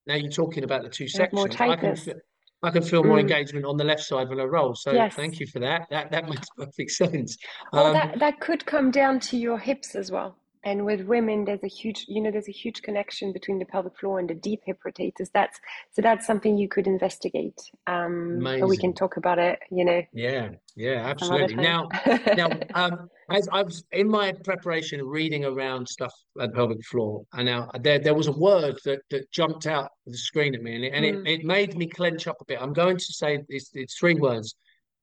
[0.06, 1.56] now you're talking about the two sections.
[1.60, 2.16] I can feel,
[2.64, 3.22] I can feel more mm.
[3.22, 4.76] engagement on the left side when I roll.
[4.76, 5.14] So yes.
[5.14, 5.88] thank you for that.
[5.90, 7.38] That that makes perfect sense.
[7.72, 11.46] Well, um, that that could come down to your hips as well and with women
[11.46, 14.34] there's a huge you know there's a huge connection between the pelvic floor and the
[14.34, 15.58] deep hip rotators that's
[15.92, 18.68] so that's something you could investigate um Amazing.
[18.68, 21.56] we can talk about it you know yeah yeah absolutely.
[21.56, 21.88] now
[22.36, 27.46] now um as i was in my preparation reading around stuff at pelvic floor and
[27.46, 30.76] now there, there was a word that, that jumped out of the screen at me
[30.76, 31.28] and, it, and mm.
[31.28, 32.62] it, it made me clench up a bit.
[32.62, 34.56] I'm going to say it's, it's three words.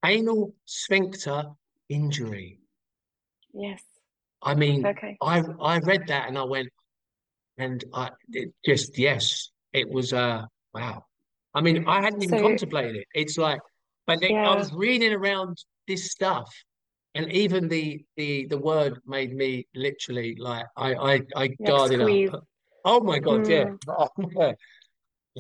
[0.04, 1.44] Anal sphincter
[1.88, 2.58] injury.
[3.52, 3.80] Yes
[4.44, 5.16] I mean, okay.
[5.22, 6.68] I I read that and I went,
[7.58, 11.04] and I it just yes, it was uh wow.
[11.54, 13.06] I mean, I hadn't even so, contemplated it.
[13.14, 13.60] It's like,
[14.06, 14.50] but then yeah.
[14.50, 15.56] I was reading around
[15.88, 16.52] this stuff,
[17.14, 22.02] and even the the the word made me literally like I I I guarded
[22.32, 22.44] up.
[22.84, 23.50] Oh my god, mm.
[23.50, 23.64] yeah.
[23.88, 24.52] Oh, yeah.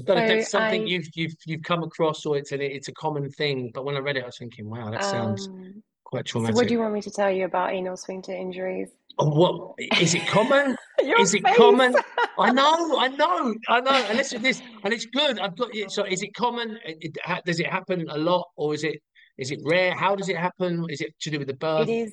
[0.02, 2.88] Don't know if that's something I, you've you've you've come across or it's an it's
[2.88, 3.70] a common thing.
[3.72, 5.82] But when I read it, I was thinking, wow, that sounds um,
[6.14, 6.54] quite traumatic.
[6.54, 8.90] So what do you want me to tell you about anal sphincter injuries?
[9.18, 10.76] Oh, what is it common?
[11.20, 11.56] is it face.
[11.56, 11.94] common?
[12.38, 13.90] I know, I know, I know.
[13.90, 15.40] And listen, this, and it's good.
[15.40, 15.90] I've got it.
[15.90, 16.78] So, is it common?
[16.84, 19.00] It, it, does it happen a lot, or is it
[19.38, 19.92] is it rare?
[19.92, 20.86] How does it happen?
[20.88, 21.88] Is it to do with the birth?
[21.88, 22.12] It is.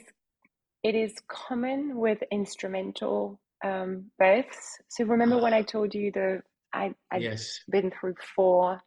[0.84, 4.80] It is common with instrumental um, births.
[4.88, 6.42] So remember when I told you the
[6.74, 7.60] I I've yes.
[7.70, 8.82] been through four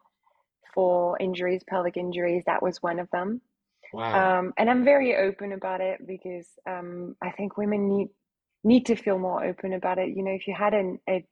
[0.75, 2.43] four injuries, pelvic injuries.
[2.47, 3.41] That was one of them.
[3.95, 4.39] Wow.
[4.39, 8.09] Um, and I'm very open about it because um, I think women need
[8.65, 10.09] need to feel more open about it.
[10.17, 11.25] You know, if you had an a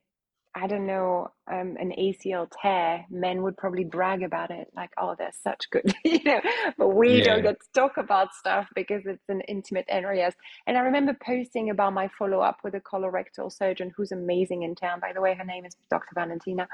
[0.54, 5.14] I don't know, um, an ACL tear, men would probably brag about it, like, "Oh,
[5.18, 6.40] they're such good," you know.
[6.76, 7.24] But we yeah.
[7.24, 10.34] don't get to talk about stuff because it's an intimate areas.
[10.66, 14.74] And I remember posting about my follow up with a colorectal surgeon who's amazing in
[14.74, 15.00] town.
[15.00, 16.14] By the way, her name is Dr.
[16.14, 16.68] Valentina.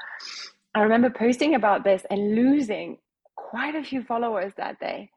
[0.75, 2.99] I remember posting about this and losing
[3.37, 5.11] quite a few followers that day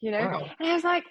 [0.00, 0.18] you know?
[0.18, 0.50] Wow.
[0.58, 1.04] And I was like,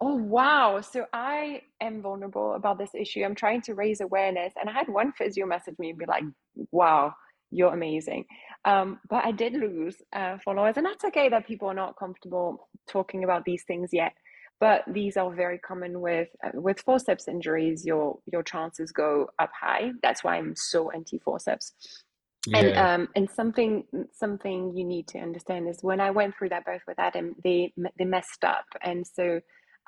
[0.00, 0.80] oh, wow.
[0.80, 3.22] So I am vulnerable about this issue.
[3.24, 4.52] I'm trying to raise awareness.
[4.60, 6.24] And I had one physio message me and be like,
[6.72, 7.14] wow,
[7.50, 8.24] you're amazing.
[8.64, 10.76] Um, but I did lose uh, followers.
[10.76, 14.12] And that's okay that people are not comfortable talking about these things yet.
[14.60, 17.84] But these are very common with uh, with forceps injuries.
[17.84, 19.90] Your your chances go up high.
[20.00, 21.72] That's why I'm so anti forceps
[22.46, 22.58] yeah.
[22.58, 26.64] and um and something something you need to understand is when i went through that
[26.64, 28.66] birth with adam they they messed up.
[28.82, 29.40] And so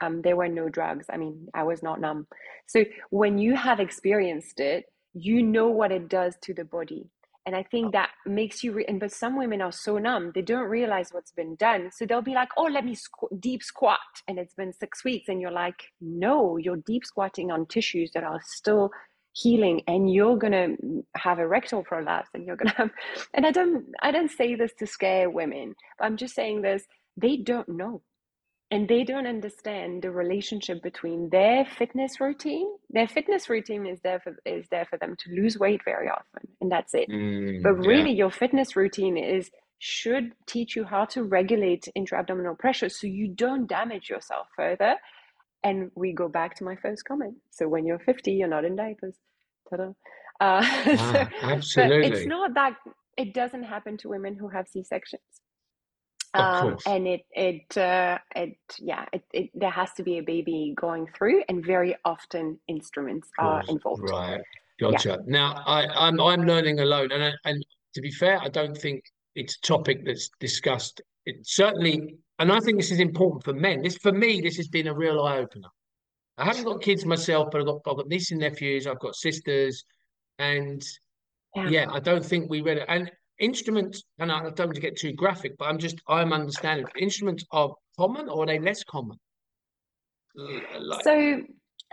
[0.03, 1.07] um there were no drugs.
[1.13, 2.27] I mean i was not numb.
[2.67, 7.11] So when you have experienced it you know what it does to the body.
[7.47, 10.43] And i think that makes you re- and but some women are so numb they
[10.43, 11.91] don't realize what's been done.
[11.93, 13.99] So they'll be like oh let me squ- deep squat.
[14.29, 18.25] And it's been six weeks and you're like no you're deep squatting on tissues that
[18.25, 18.91] are still
[19.37, 22.91] healing and you're going to have a rectal prolapse and you're going to have
[23.35, 26.85] and i don't i don't say this to scare women but i'm just saying this
[27.17, 28.03] they don't know.
[28.73, 34.19] And they don't understand the relationship between their fitness routine their fitness routine is there
[34.19, 37.09] for is there for them to lose weight very often and that's it.
[37.09, 38.25] Mm, but really yeah.
[38.25, 43.69] your fitness routine is should teach you how to regulate intra-abdominal pressure so you don't
[43.69, 44.97] damage yourself further
[45.63, 47.35] And we go back to my first comment.
[47.51, 49.15] So when you're 50, you're not in diapers.
[49.69, 49.93] Ta-da.
[50.41, 50.63] Uh,
[50.97, 52.19] so- absolutely.
[52.19, 52.77] It's not that
[53.17, 55.23] it doesn't happen to women who have C sections.
[56.35, 60.75] Um, and it it uh, it yeah it, it there has to be a baby
[60.77, 64.03] going through, and very often instruments are involved.
[64.11, 64.41] Right.
[64.79, 65.21] Gotcha.
[65.27, 67.65] Now I, I'm I'm learning alone, and I, and
[67.95, 71.01] to be fair, I don't think it's a topic that's discussed.
[71.25, 73.83] It certainly, and I think this is important for men.
[73.83, 75.69] This for me, this has been a real eye opener.
[76.39, 78.87] I haven't got kids myself, but I've got I've got nieces and nephews.
[78.87, 79.85] I've got sisters,
[80.39, 80.83] and
[81.55, 81.69] Yeah.
[81.71, 82.85] yeah, I don't think we read it.
[82.89, 86.87] And instruments, and I don't want to get too graphic, but I'm just I'm understanding
[86.99, 89.19] instruments are common or are they less common?
[90.35, 91.43] Like, So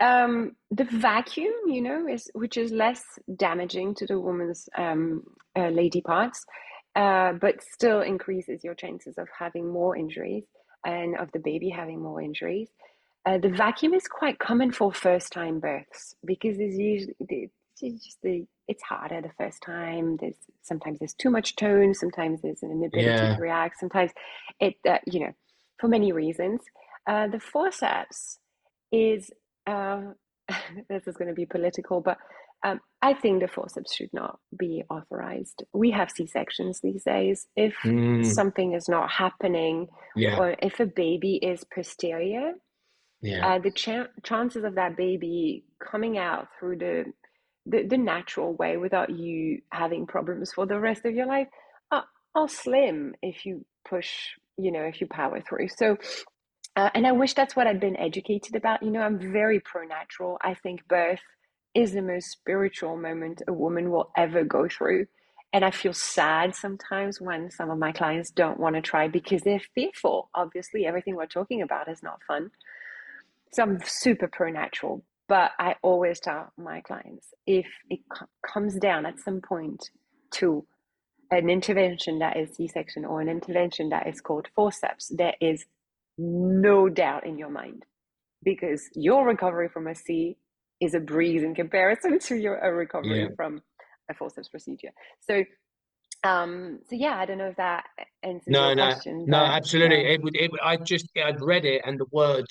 [0.00, 3.02] um, the vacuum, you know, is which is less
[3.36, 5.22] damaging to the woman's um,
[5.56, 6.44] uh, lady parts,
[6.96, 10.44] uh, but still increases your chances of having more injuries
[10.86, 12.68] and of the baby having more injuries.
[13.26, 17.50] Uh, the vacuum is quite common for first-time births because there's usually
[17.82, 20.16] it's just the it's harder the first time.
[20.20, 21.94] There's sometimes there's too much tone.
[21.94, 23.34] Sometimes there's an inability Yeah.
[23.34, 23.80] to react.
[23.80, 24.12] Sometimes
[24.60, 25.32] it uh, you know
[25.80, 26.60] for many reasons.
[27.06, 28.38] Uh, the forceps
[28.92, 29.30] is
[29.66, 30.14] um,
[30.88, 32.18] this is going to be political, but
[32.64, 35.64] um, I think the forceps should not be authorized.
[35.74, 37.48] We have C sections these days.
[37.56, 42.54] If Mm, something is not happening, yeah, or if a baby is posterior,
[43.22, 47.04] yeah, uh, the chan chances of that baby coming out through the,
[47.66, 51.48] the the natural way without you having problems for the rest of your life
[51.92, 54.10] are, are slim if you push,
[54.58, 55.68] you know, if you power through.
[55.68, 55.98] So,
[56.76, 58.82] uh, and I wish that's what I'd been educated about.
[58.82, 60.38] You know, I'm very pro-natural.
[60.42, 61.20] I think birth
[61.74, 65.06] is the most spiritual moment a woman will ever go through.
[65.52, 69.42] And I feel sad sometimes when some of my clients don't want to try because
[69.42, 70.30] they're fearful.
[70.34, 72.50] Obviously, everything we're talking about is not fun.
[73.52, 78.76] So I'm super pro natural, but I always tell my clients if it co- comes
[78.78, 79.90] down at some point
[80.32, 80.66] to
[81.30, 85.66] an intervention that is C section or an intervention that is called forceps, there is
[86.18, 87.84] no doubt in your mind
[88.42, 90.36] because your recovery from a C
[90.84, 93.28] is a breeze in comparison to your recovery Yeah.
[93.36, 93.62] from
[94.10, 94.90] a forceps procedure.
[95.20, 95.44] So,
[96.22, 97.84] um, so yeah, I don't know if that
[98.22, 99.24] answers no, your no, question.
[99.26, 100.02] no, but absolutely.
[100.02, 102.46] yeah, It would, it, I just, I'd read it and the word,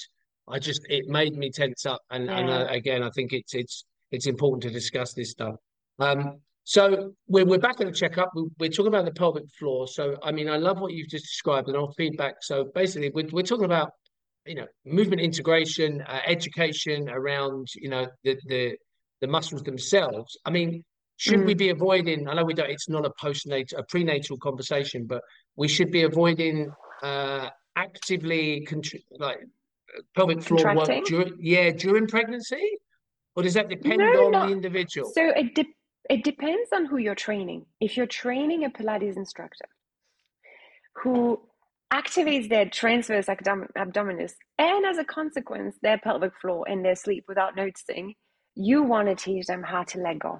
[0.47, 2.01] I just, it made me tense up.
[2.11, 5.55] And, and uh, again, I think it's, it's, it's important to discuss this stuff.
[5.99, 8.31] Um, so we're, we're back at the checkup.
[8.35, 9.87] We, we're talking about the pelvic floor.
[9.87, 12.35] So, I mean, I love what you've just described and I'll feedback.
[12.41, 13.91] So basically, we're, we're talking about,
[14.45, 18.75] you know, movement integration, uh, education around, you know, the, the,
[19.21, 20.37] the muscles themselves.
[20.45, 20.83] I mean,
[21.17, 21.57] should we Mm.
[21.57, 22.27] be avoiding?
[22.27, 22.69] I know we don't.
[22.69, 25.21] It's not a postnatal, a prenatal conversation, but
[25.55, 29.39] we should be avoiding uh, actively contr like
[30.15, 32.77] pelvic floor work during, yeah, during pregnancy,
[33.35, 35.11] or does that depend No, on not the individual?
[35.13, 35.65] so it de
[36.09, 37.65] it depends on who you're training.
[37.79, 39.69] If you're training a Pilates instructor
[40.95, 41.39] who
[41.93, 47.25] activates their transverse abdom abdominis and as a consequence their pelvic floor in their sleep
[47.29, 48.15] without noticing,
[48.55, 50.39] you want to teach them how to let go,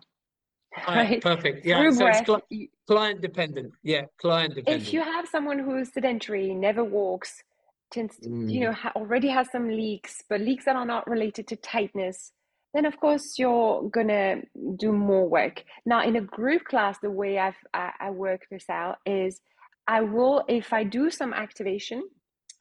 [0.87, 1.65] right, perfect.
[1.65, 2.27] Yeah, Through so breath.
[2.49, 3.73] you- client dependent.
[3.83, 7.43] Yeah, client dependent If you have someone who's sedentary, never walks,
[7.91, 11.07] tends to, you Mm, know, ha already has some leaks, but leaks that are not
[11.09, 12.33] related to tightness,
[12.73, 14.41] then of course you're gonna
[14.77, 15.63] do more work.
[15.85, 19.41] Now, in a group class, the way I've, I, I work this out is
[19.87, 22.03] I will, if I do some activation,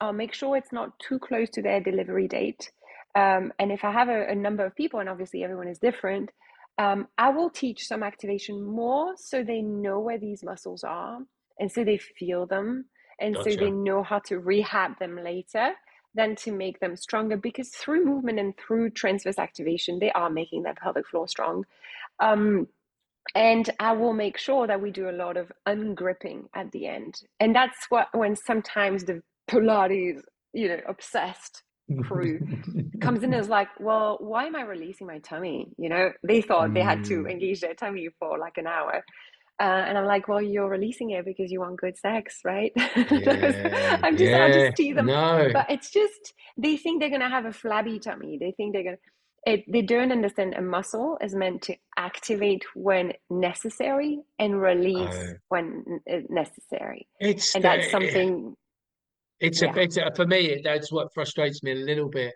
[0.01, 2.71] I'll make sure it's not too close to their delivery date.
[3.15, 6.31] Um, and if I have a, a number of people, and obviously everyone is different,
[6.79, 11.21] um, I will teach some activation more so they know where these muscles are
[11.59, 12.87] and so they feel them
[13.21, 15.73] and so they know how to rehab them later
[16.15, 20.63] than to make them stronger because through movement and through transverse activation, they are making
[20.63, 21.65] their pelvic floor strong.
[22.21, 22.69] Um,
[23.35, 27.15] and I will make sure that we do a lot of ungripping at the end.
[27.41, 30.21] And that's what when sometimes the Pilates,
[30.53, 31.63] you know, obsessed
[31.97, 32.41] crew
[33.01, 35.69] comes in and is like, well, why am I releasing my tummy?
[35.79, 39.03] You know, they thought they had to Mm, engage their tummy for like an hour.
[39.61, 42.73] Uh, and I'm like, well, you're releasing it because you want good sex, right?
[43.11, 43.53] yeah,
[44.03, 45.07] I'm just, I'll just tease them.
[45.07, 48.39] no, But it's just, they think they're going to have a flabby tummy.
[48.41, 49.03] They think they're going to,
[49.45, 56.01] it, they don't understand a muscle is meant to activate when necessary and release when
[56.11, 57.09] uh, necessary.
[57.19, 58.55] it's And that's something,
[59.41, 59.73] it's a, yeah.
[59.77, 62.35] it's a, for me, that's what frustrates me a little bit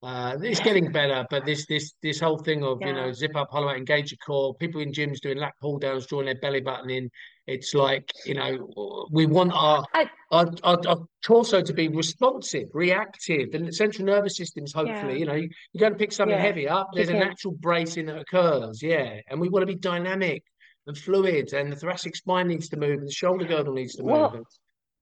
[0.00, 3.48] Uh, it's getting better, but this this this whole thing of you know zip up,
[3.50, 4.54] hollow out, engage your core.
[4.54, 7.10] People in gyms doing lat pull downs, drawing their belly button in.
[7.48, 12.68] It's like you know we want our I- our, our, our torso to be responsive,
[12.74, 13.54] reactive.
[13.54, 15.18] and The central nervous system's hopefully Yeah.
[15.18, 16.42] you know you, you go to pick something Yeah.
[16.42, 16.90] heavy up.
[16.94, 20.44] There's a natural bracing that occurs, yeah, and we want to be dynamic
[20.86, 24.02] and fluid, and the thoracic spine needs to move, and the shoulder girdle needs to
[24.04, 24.12] move.
[24.12, 24.44] Well.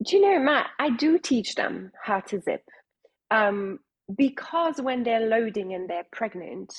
[0.04, 2.62] Do you know, Matt, I do teach them how to zip.
[3.30, 3.78] Um,
[4.14, 6.72] because when they're loading and they're pregnant,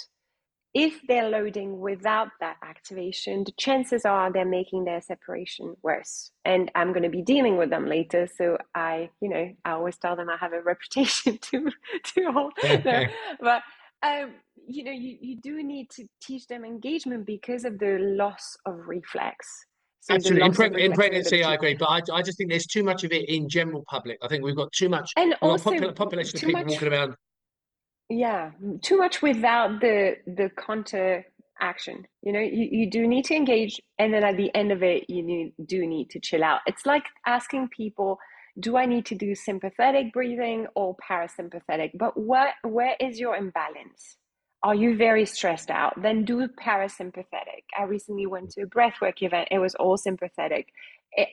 [0.73, 6.31] if they're loading without that activation, the chances are they're making their separation worse.
[6.45, 8.27] And I'm going to be dealing with them later.
[8.37, 11.71] So I, you know, I always tell them I have a reputation to
[12.13, 12.53] to hold.
[12.85, 13.05] No,
[13.39, 13.63] but
[14.03, 14.33] um,
[14.67, 18.87] you know, you, you do need to teach them engagement because of the loss of
[18.87, 19.65] reflex.
[20.09, 20.45] Absolutely.
[20.45, 23.11] In, preg- in pregnancy, I agree, but I, I just think there's too much of
[23.11, 24.17] it in general public.
[24.21, 25.11] I think we've got too much.
[25.17, 27.15] And We've got a also popula- population of people much walking around.
[28.09, 28.51] Yeah,
[28.81, 31.25] too much without the the counter
[31.59, 32.07] action.
[32.21, 35.09] You know, you, you do need to engage, and then at the end of it,
[35.09, 36.61] you need, do need to chill out.
[36.67, 38.17] It's like asking people,
[38.59, 41.91] do I need to do sympathetic breathing or parasympathetic?
[41.95, 44.17] But what where is your imbalance?
[44.63, 46.01] Are you very stressed out?
[46.01, 47.63] Then do parasympathetic.
[47.77, 49.49] I recently went to a breathwork event.
[49.51, 50.67] It was all sympathetic.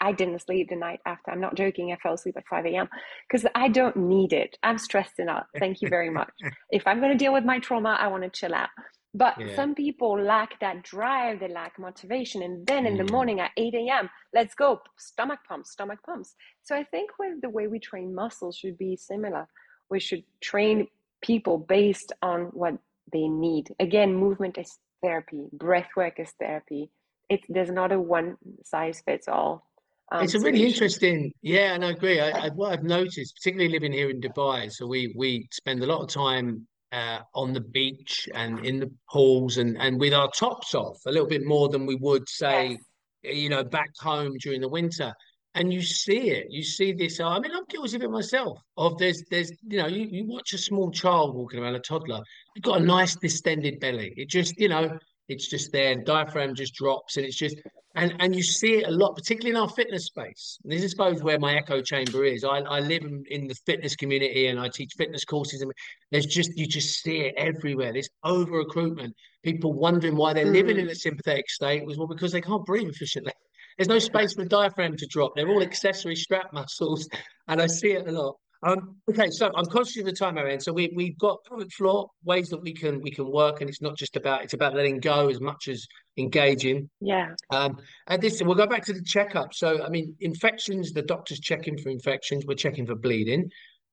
[0.01, 1.31] I didn't sleep the night after.
[1.33, 1.93] I'm not joking.
[1.93, 2.89] I fell asleep at 5 a.m.
[3.29, 4.57] because I don't need it.
[4.63, 5.47] I'm stressed enough.
[5.59, 6.33] Thank you very much.
[6.71, 8.71] if I'm going to deal with my trauma, I want to chill out.
[9.15, 9.47] But Yeah.
[9.57, 12.43] some people lack that drive, they lack motivation.
[12.43, 13.11] And then in the Mm.
[13.13, 16.35] morning at 8 a.m., let's go, stomach pumps, stomach pumps.
[16.63, 19.49] So I think with the way we train muscles should be similar.
[19.91, 20.89] We should train
[21.23, 22.75] people based on what
[23.13, 23.75] they need.
[23.81, 26.91] Again, movement is therapy, breath work is therapy.
[27.29, 29.67] It, there's not a one size fits all.
[30.13, 30.73] Um, It's a really solution.
[30.73, 32.21] interesting, yeah, and I agree.
[32.21, 35.87] I, I, what I've noticed, particularly living here in Dubai, so we we spend a
[35.87, 40.31] lot of time uh, on the beach and in the pools and and with our
[40.31, 42.79] tops off a little bit more than we would say,
[43.23, 43.35] Yes.
[43.37, 45.13] you know, back home during the winter.
[45.57, 47.21] And you see it, you see this.
[47.21, 48.59] I mean, I'm guilty of it myself.
[48.77, 52.23] Of there's there's you know, you, you watch a small child walking around, a toddler,
[52.55, 54.13] you've got a nice distended belly.
[54.17, 54.99] It just, you know,
[55.29, 57.57] it's just there, the diaphragm just drops, and it's just
[57.95, 60.59] and and you see it a lot, particularly in our fitness space.
[60.65, 62.45] This is suppose where my echo chamber is.
[62.45, 65.73] I, I live in, in the fitness community and I teach fitness courses, and
[66.11, 67.93] there's just you just see it everywhere.
[67.93, 70.83] This over recruitment, people wondering why they're living hmm.
[70.83, 73.33] in a sympathetic state was well because they can't breathe efficiently.
[73.77, 75.33] There's no space for the diaphragm to drop.
[75.35, 77.09] They're all accessory strap muscles,
[77.49, 78.37] and I see it a lot.
[78.65, 80.61] Um, okay, so I'm conscious of the time, Marianne.
[80.61, 83.83] So we we've got pelvic floor ways that we can we can work, and it's
[83.83, 86.89] not just about it's about letting go as much as engaging.
[87.01, 87.35] Yeah.
[87.51, 89.53] Um, and this we'll go back to the checkup.
[89.53, 90.93] So I mean, infections.
[90.93, 92.45] The doctor's checking for infections.
[92.47, 93.51] We're checking for bleeding.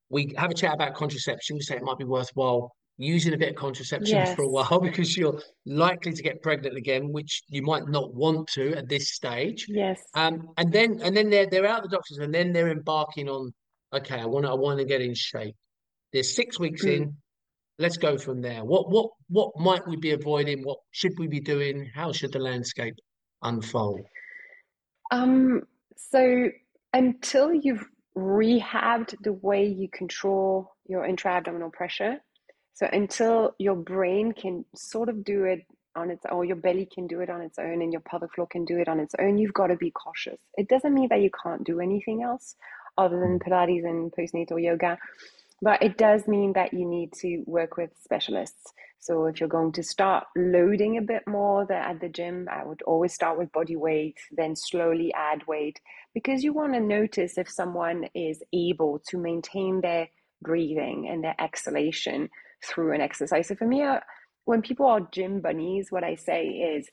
[0.10, 1.58] We have a chat about contraception.
[1.58, 5.18] We say it might be worthwhile using a bit of contraception for a while because
[5.18, 9.66] you're likely to get pregnant again, which you might not want to at this stage.
[9.68, 10.00] Yes.
[10.14, 13.54] Um, and then and then they're they're out the doctors, and then they're embarking on.
[13.94, 15.56] Okay, I want to I want to get in shape.
[16.14, 16.96] There's six weeks Mm.
[16.96, 17.18] in.
[17.80, 18.64] Let's go from there.
[18.64, 20.64] What what what might we be avoiding?
[20.64, 21.90] What should we be doing?
[21.96, 22.96] How should the landscape
[23.42, 24.02] unfold?
[25.10, 25.64] Um,
[25.98, 26.50] so
[26.94, 27.84] until you've
[28.16, 32.18] rehabbed the way you control your intra-abdominal pressure,
[32.74, 35.66] so until your brain can sort of do it
[35.96, 38.48] on its own, your belly can do it on its own and your pelvic floor
[38.48, 40.40] can do it on its own, you've got to be cautious.
[40.58, 42.56] It doesn't mean that you can't do anything else
[42.98, 43.44] other than mm.
[43.44, 44.98] Pilates and postnatal yoga,
[45.62, 48.74] but it does mean that you need to work with specialists.
[49.00, 52.64] So if you're going to start loading a bit more the, at the gym, I
[52.64, 55.80] would always start with body weight, then slowly add weight
[56.14, 60.10] because you want to notice if someone is able to maintain their
[60.42, 62.30] breathing and their exhalation
[62.66, 63.48] through an exercise.
[63.48, 64.00] So for me, uh,
[64.46, 66.90] when people are gym bunnies, what I say is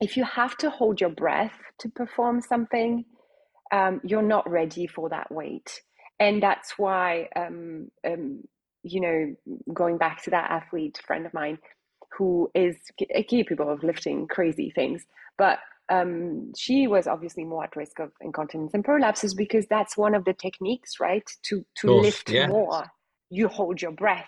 [0.00, 3.04] if you have to hold your breath to perform something,
[3.72, 5.80] um, you're not ready for that weight.
[6.18, 8.42] And that's why, um, um,
[8.82, 9.34] you know,
[9.72, 11.58] going back to that athlete friend of mine
[12.16, 12.76] who is
[13.28, 15.04] capable of lifting crazy things,
[15.36, 15.58] but
[15.88, 20.24] um, she was obviously more at risk of incontinence and prolapses because that's one of
[20.24, 21.28] the techniques, right?
[21.44, 22.48] To to Course, lift yeah.
[22.48, 22.86] more,
[23.30, 24.26] you hold your breath.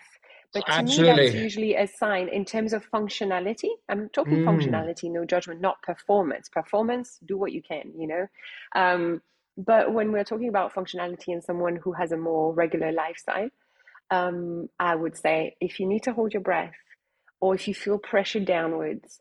[0.54, 3.70] But to me, that's usually a sign in terms of functionality.
[3.88, 4.44] I'm talking Mm.
[4.46, 6.48] functionality, no judgment, not performance.
[6.48, 8.26] Performance, do what you can, you know.
[8.74, 9.22] Um,
[9.58, 13.50] but when we're talking about functionality in someone who has a more regular lifestyle,
[14.10, 16.74] um, I would say if you need to hold your breath,
[17.40, 19.20] or if you feel pressure downwards,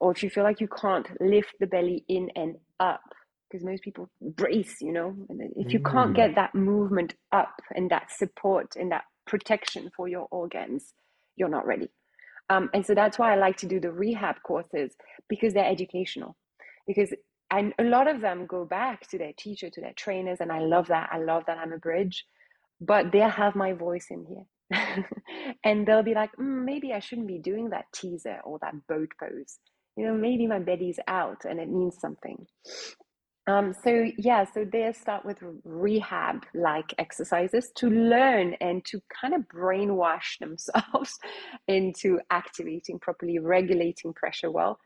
[0.00, 3.02] or if you feel like you can't lift the belly in and up,
[3.50, 6.14] because most people brace, you know, and if you can't Mm.
[6.14, 10.94] get that movement up and that support and that protection for your organs,
[11.36, 11.90] you're not ready.
[12.50, 14.92] Um, and so that's why I like to do the rehab courses
[15.28, 16.36] because they're educational.
[16.86, 17.12] Because
[17.50, 20.60] and a lot of them go back to their teacher, to their trainers, and I
[20.60, 21.08] love that.
[21.12, 22.26] I love that I'm a bridge,
[22.80, 24.44] but they'll have my voice in here.
[25.64, 29.10] and they'll be like, mm, maybe I shouldn't be doing that teaser or that boat
[29.18, 29.58] pose.
[29.96, 32.46] You know, maybe my belly's out and it means something.
[33.48, 39.34] Um, so yeah, so they start with rehab like exercises to learn and to kind
[39.34, 41.18] of brainwash themselves
[41.66, 44.78] into activating properly, regulating pressure well.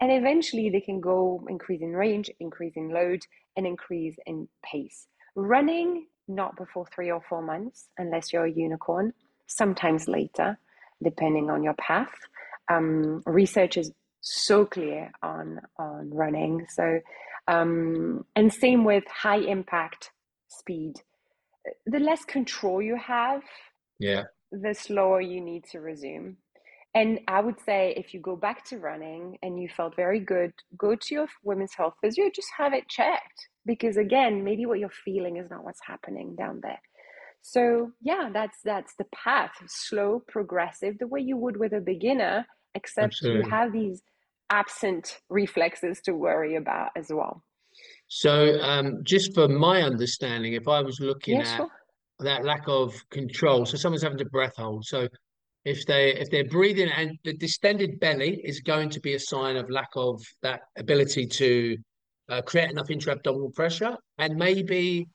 [0.00, 3.22] And eventually they can go increase in range, increase in load,
[3.56, 5.08] and increase in pace.
[5.34, 9.12] Running, not before three or four months, unless you're a unicorn,
[9.48, 10.58] sometimes later,
[11.02, 12.14] depending on your path.
[12.70, 16.66] Um, research is so clear on on running.
[16.70, 17.00] So
[17.48, 20.10] um, and same with high impact
[20.48, 20.94] speed.
[21.86, 23.42] The less control you have,
[23.98, 26.36] yeah, the slower you need to resume.
[26.94, 30.52] And I would say if you go back to running and you felt very good,
[30.78, 33.48] go to your women's health physio, just have it checked.
[33.66, 36.80] Because again, maybe what you're feeling is not what's happening down there.
[37.42, 39.50] So yeah, that's that's the path.
[39.66, 43.44] Slow, progressive, the way you would with a beginner, except Absolutely.
[43.44, 44.02] you have these
[44.50, 47.42] absent reflexes to worry about as well.
[48.08, 51.68] So, um, just for my understanding, if I was looking yeah, at sure.
[52.20, 54.84] that lack of control, so someone's having to breath hold.
[54.84, 55.08] So,
[55.64, 59.56] if they if they're breathing and the distended belly is going to be a sign
[59.56, 61.76] of lack of that ability to
[62.28, 65.08] uh, create enough intra-abdominal pressure, and maybe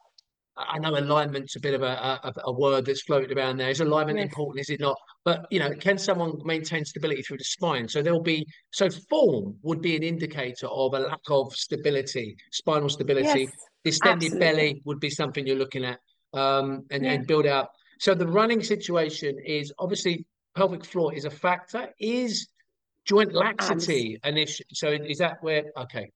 [0.58, 3.70] I know alignment's a bit of a, a, a word that's floated around there.
[3.70, 4.28] Is alignment yes.
[4.28, 4.62] important?
[4.62, 4.98] Is it not?
[5.30, 7.88] But you know, can someone maintain stability through the spine?
[7.88, 12.90] So there'll be so form would be an indicator of a lack of stability, spinal
[12.90, 13.42] stability.
[13.42, 13.52] Yes,
[13.84, 14.40] Distended absolutely.
[14.40, 16.00] belly would be something you're looking at,
[16.34, 17.12] um, and, yeah.
[17.12, 17.68] and build out.
[18.00, 20.26] So the running situation is obviously
[20.56, 21.90] pelvic floor is a factor.
[22.00, 22.48] Is
[23.06, 24.64] joint laxity an issue?
[24.74, 25.66] So is that where?
[25.78, 26.10] Okay,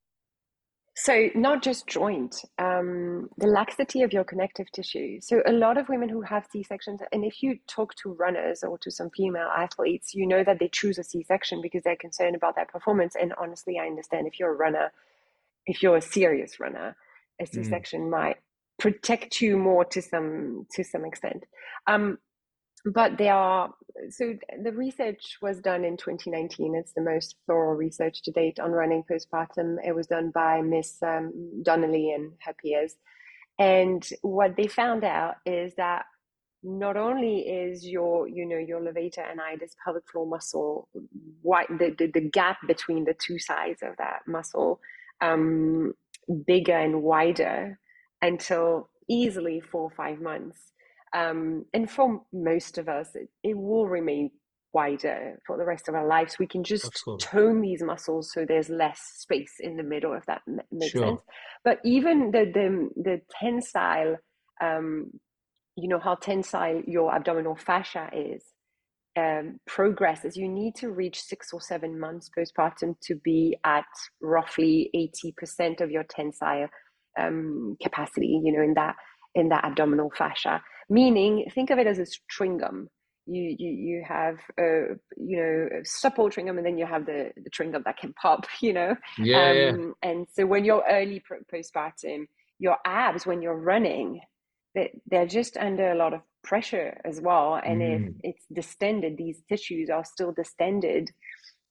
[0.95, 5.19] so, not just joint, um, the laxity of your connective tissue.
[5.21, 8.63] So, a lot of women who have C sections, and if you talk to runners
[8.63, 11.95] or to some female athletes, you know that they choose a C section because they're
[11.95, 13.15] concerned about their performance.
[13.19, 14.91] And honestly, I understand if you're a runner,
[15.65, 16.95] if you're a serious runner,
[17.41, 18.09] a C section mm.
[18.11, 18.37] might
[18.77, 21.45] protect you more to some to some extent.
[21.87, 22.19] Um,
[22.85, 23.73] but they are
[24.09, 28.71] so the research was done in 2019 it's the most thorough research to date on
[28.71, 29.77] running postpartum.
[29.85, 31.31] It was done by miss um,
[31.63, 32.95] donnelly and her peers.
[33.59, 36.05] And what they found out is that
[36.63, 40.87] not only is your you know your levator ani pelvic floor muscle
[41.41, 44.79] wide the, the, the gap between the two sides of that muscle
[45.19, 45.93] um,
[46.47, 47.77] bigger and wider
[48.21, 50.71] until easily four or five months
[51.13, 54.31] um, and for most of us, it, it, will remain
[54.73, 56.39] wider for the rest of our lives.
[56.39, 57.25] We can just Absolutely.
[57.25, 60.41] tone these muscles so there's less space in the middle, if that
[60.71, 61.07] makes sure.
[61.07, 61.21] sense.
[61.63, 64.17] But even the the, the tensile,
[64.61, 65.11] um,
[65.75, 68.43] you know how tensile your abdominal fascia is.
[69.15, 73.85] Um, progresses, you need to reach six or seven months postpartum to be at
[74.23, 76.67] roughly 80% of your tensile
[77.19, 78.95] um, capacity, you know, in that
[79.35, 82.87] in that abdominal fascia meaning think of it as a stringum
[83.25, 87.31] you you you have a you know a supple tringum and then you have the
[87.37, 90.09] the tringum that can pop you know yeah, um, yeah.
[90.09, 91.21] and so when you're early
[91.53, 92.27] postpartum
[92.59, 94.19] your abs when you're running
[94.75, 98.07] they, they're just under a lot of pressure as well and mm.
[98.07, 101.09] if it's distended these tissues are still distended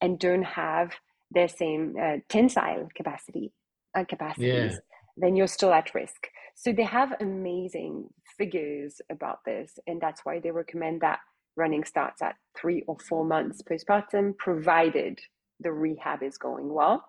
[0.00, 0.92] and don't have
[1.30, 3.52] their same uh, tensile capacity
[3.96, 4.78] uh, capacities yeah.
[5.18, 8.08] then you're still at risk so they have amazing
[8.43, 11.20] figures about this, and that's why they recommend that
[11.57, 15.20] running starts at three or four months postpartum, provided
[15.61, 17.05] the rehab is going well.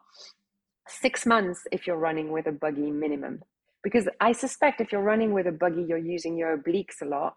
[0.88, 3.42] Six months if you're running with a buggy minimum.
[3.84, 7.36] Because I suspect if you're running with a buggy, you're using your obliques a lot.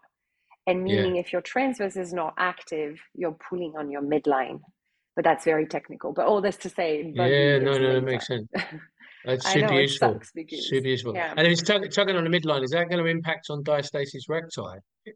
[0.67, 1.21] And meaning yeah.
[1.21, 4.59] if your transverse is not active, you're pulling on your midline.
[5.15, 6.13] But that's very technical.
[6.13, 8.47] But all this to say, yeah, no, no, that makes sense.
[9.25, 10.21] That's super know, useful.
[10.33, 11.13] Because, super useful.
[11.13, 11.33] Yeah.
[11.35, 14.29] And if it's tug- tugging on the midline, is that going to impact on diastasis
[14.29, 14.61] recti?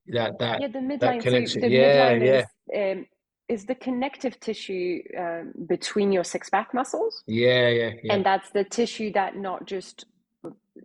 [0.08, 1.50] That that yeah, the midline.
[1.50, 2.94] So the yeah, midline yeah.
[2.94, 3.06] Is, um,
[3.48, 7.24] is the connective tissue um, between your six pack muscles.
[7.28, 8.14] Yeah, yeah, yeah.
[8.14, 10.06] And that's the tissue that not just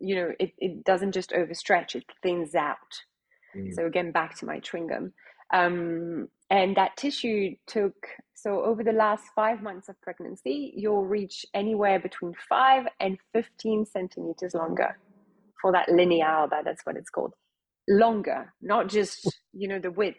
[0.01, 2.77] you know it, it doesn't just overstretch; it thins out.
[3.57, 3.75] Mm.
[3.75, 5.13] So again, back to my tringum.
[5.53, 7.95] Um, and that tissue took
[8.35, 13.87] so over the last five months of pregnancy you'll reach anywhere between 5 and 15
[13.87, 14.99] centimeters longer
[15.61, 17.35] for that linea alba that's what it's called.
[17.89, 20.19] Longer not just you know the width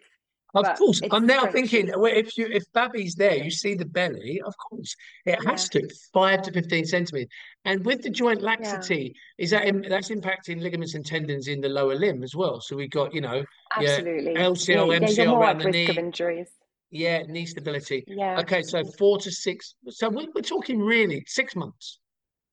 [0.54, 3.86] Of but course, I'm now thinking well, if you if Babby's there, you see the
[3.86, 4.42] belly.
[4.46, 4.96] Of course,
[5.26, 7.30] it has to five to fifteen centimeters.
[7.66, 11.68] And with the joint laxity, is that im- that's impacting ligaments and tendons in the
[11.70, 12.62] lower limb as well?
[12.62, 13.44] So we've got you know
[13.80, 14.34] yeah, Absolutely.
[14.36, 15.90] LCL, yeah, yeah, MCL around the knee.
[15.98, 16.50] injuries.
[16.92, 18.06] yeah, knee stability.
[18.08, 18.40] Yeah.
[18.40, 19.76] Okay, so four to six.
[19.90, 22.00] So we're, we're talking really six months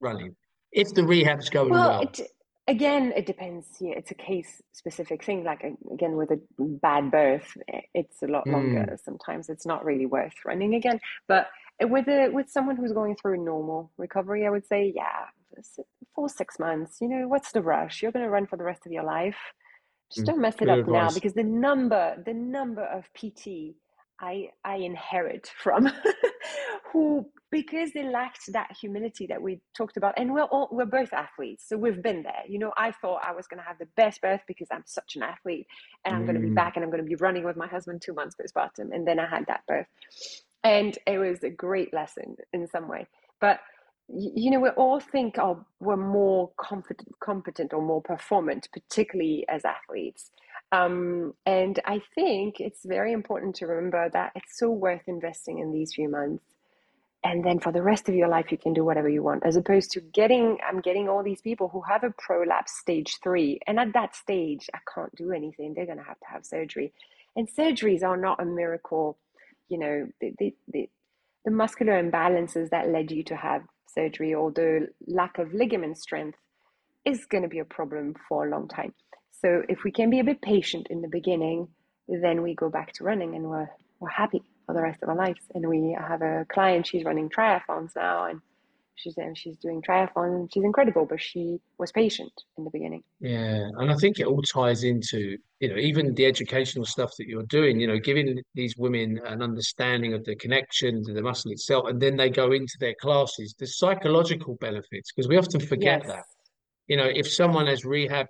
[0.01, 0.35] running
[0.73, 2.03] if the rehab's going Well, well.
[2.03, 2.21] it,
[2.69, 3.67] again, it depends.
[3.81, 5.45] Yeah, it's a case specific thing.
[5.45, 7.57] Like again, with a bad birth,
[7.95, 8.51] it's a lot Mm.
[8.51, 8.99] longer.
[9.05, 11.01] Sometimes it's not really worth running again.
[11.29, 11.49] But
[11.81, 15.27] with a with someone who's going through a normal recovery, I would say, yeah,
[16.15, 16.99] four six months.
[17.01, 18.03] You know, what's the rush?
[18.03, 19.39] You're going to run for the rest of your life.
[20.13, 23.77] Just Mm, don't mess it up now because the number the number of PT
[24.21, 25.87] I I inherit from
[26.95, 31.13] who because they lacked that humility that we talked about and we're all we're both
[31.13, 33.89] athletes so we've been there you know I thought I was going to have the
[33.97, 35.69] best birth because I'm such an athlete
[36.07, 36.55] and I'm going to be Mm.
[36.55, 39.21] back and I'm going to be running with my husband two months postpartum and then
[39.21, 39.89] I had that birth
[40.65, 43.07] and it was a great lesson in some way
[43.41, 43.61] but
[44.09, 49.65] you know we all think oh, we're more competent competent or more performant particularly as
[49.65, 50.31] athletes
[50.73, 55.73] um, and I think it's very important to remember that it's so worth investing in
[55.73, 56.45] these few months.
[57.25, 59.57] And then for the rest of your life, you can do whatever you want, as
[59.57, 63.59] opposed to getting, I'm getting all these people who have a prolapse stage three.
[63.67, 65.73] And at that stage, I can't do anything.
[65.73, 66.93] They're going to have to have surgery.
[67.35, 69.17] And surgeries are not a miracle.
[69.71, 70.91] You know, the, the, the,
[71.47, 76.39] the muscular imbalances that led you to have surgery or the lack of ligament strength
[77.07, 78.93] is going to be a problem for a long time.
[79.31, 81.69] So if we can be a bit patient in the beginning,
[82.07, 85.17] then we go back to running and we're we're happy for the rest of our
[85.17, 85.41] lives.
[85.55, 88.41] And we have a client, she's running triathlons now and
[88.97, 93.03] she's and she's doing triathlon and she's incredible, but she was patient in the beginning.
[93.21, 97.27] Yeah, and I think it all ties into, you know, even the educational stuff that
[97.27, 101.51] you're doing, you know, giving these women an understanding of the connection to the muscle
[101.51, 106.03] itself, and then they go into their classes, the psychological benefits, because we often forget
[106.05, 106.13] Yes.
[106.15, 106.25] that.
[106.87, 108.29] You know, if someone has rehabbed,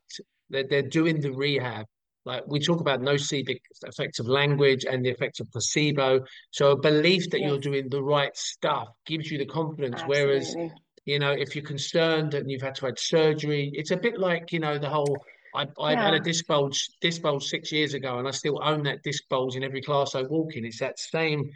[0.48, 1.86] they're, they're doing the rehab.
[2.24, 3.56] Like we talk about nocebo
[3.86, 6.24] effects of language and the effects of placebo.
[6.50, 10.02] So a belief that you're doing the right stuff gives you the confidence.
[10.06, 10.56] Whereas
[11.04, 14.52] you know, if you're concerned and you've had to have surgery, it's a bit like,
[14.52, 15.22] you know, the whole
[15.54, 16.22] I I had a Yeah.
[16.22, 19.62] disc bulge disc bulge six years ago and I still own that disc bulge in
[19.62, 20.64] every class I walk in.
[20.64, 21.50] It's that same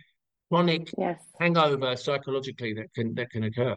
[0.51, 1.19] chronic Yes.
[1.41, 3.75] hangover psychologically that can that can occur.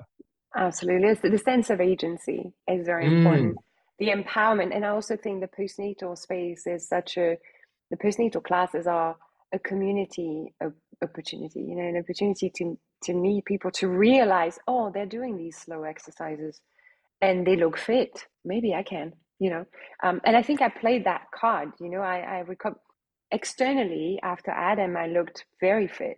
[0.53, 1.07] Absolutely.
[1.07, 3.17] It's the, the sense of agency is very Mm.
[3.17, 3.57] important.
[4.01, 4.75] The empowerment.
[4.75, 7.37] And I also think the postnatal space is such a,
[7.91, 9.15] the postnatal classes are
[9.53, 10.73] a community op-
[11.03, 15.57] opportunity, you know, an opportunity to, to meet people, to realize, oh, they're doing these
[15.57, 16.61] slow exercises
[17.21, 18.25] and they look fit.
[18.45, 19.65] Maybe I can, you know.
[20.03, 22.79] Um, and I think I played that card, you know, I, I reco-
[23.31, 26.17] externally after Adam, I looked very fit.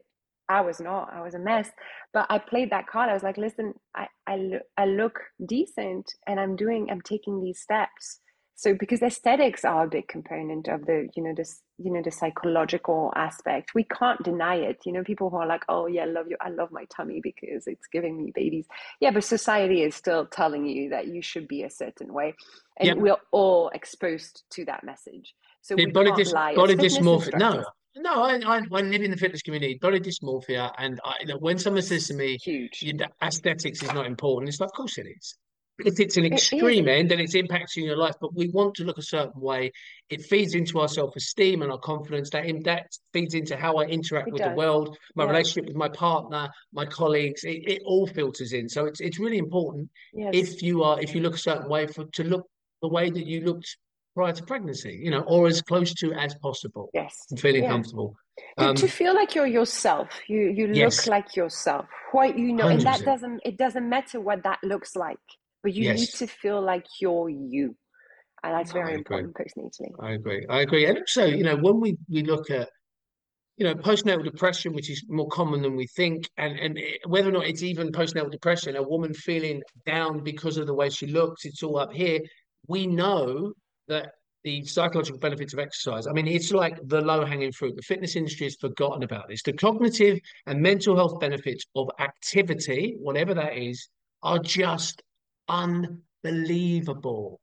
[0.49, 1.69] I was not, I was a mess
[2.13, 3.09] but I played that card.
[3.09, 7.43] I was like, listen, I, I, lo- I look decent and I'm doing, I'm taking
[7.43, 8.19] these steps.
[8.55, 12.11] So because aesthetics are a big component of the, you know, this, you know, the
[12.11, 13.71] psychological aspect.
[13.73, 14.79] We can't deny it.
[14.85, 16.35] You know, people who are like, oh yeah, I love you.
[16.41, 18.65] I love my tummy because it's giving me babies.
[18.99, 22.35] Yeah, but society is still telling you that you should be a certain way.
[22.79, 22.97] And Yep.
[22.97, 25.35] we're all exposed to that message.
[25.61, 27.37] So we body can't dys lie body dysmorphia.
[27.39, 27.65] No.
[27.95, 29.77] No, I, I I live in the fitness community.
[29.81, 32.81] Body dysmorphia, and I, you know, when someone says to me, Huge.
[32.81, 35.37] you, aesthetics is not important, it's like, of course it is.
[35.79, 38.83] If it's an It extreme end then it's impacting your life, but we want to
[38.83, 39.71] look a certain way,
[40.09, 42.29] it feeds into our self-esteem and our confidence.
[42.29, 45.31] That in, that feeds into how I interact It with the world, my Yeah.
[45.31, 47.43] relationship with my partner, my colleagues.
[47.43, 48.69] It, it all filters in.
[48.69, 50.35] So it's it's really important Yes.
[50.35, 52.47] if you are if you look a certain way for to look
[52.83, 53.75] the way that you looked
[54.15, 57.25] prior to pregnancy, you know, or as close to as possible Yes.
[57.31, 57.69] and feeling Yeah.
[57.69, 58.15] comfortable.
[58.59, 61.07] To, Um, to feel like you're yourself, you you look Yes.
[61.07, 61.85] like yourself.
[62.11, 65.19] What you know, and that doesn't it doesn't matter what that looks like,
[65.61, 67.75] but you need to feel like you're you,
[68.43, 69.91] and that's very important postnatally.
[69.99, 70.45] I agree.
[70.49, 70.85] I agree.
[70.85, 72.69] And also, you know, when we we look at
[73.57, 77.33] you know postnatal depression, which is more common than we think, and and whether or
[77.33, 81.45] not it's even postnatal depression, a woman feeling down because of the way she looks,
[81.45, 82.19] it's all up here.
[82.67, 83.53] We know
[83.87, 84.13] that
[84.43, 86.05] the psychological benefits of exercise.
[86.05, 87.75] I mean, it's like the low hanging fruit.
[87.75, 89.41] The fitness industry has forgotten about this.
[89.41, 93.87] The cognitive and mental health benefits of activity, whatever that is,
[94.21, 95.01] are just
[95.47, 97.39] unbelievable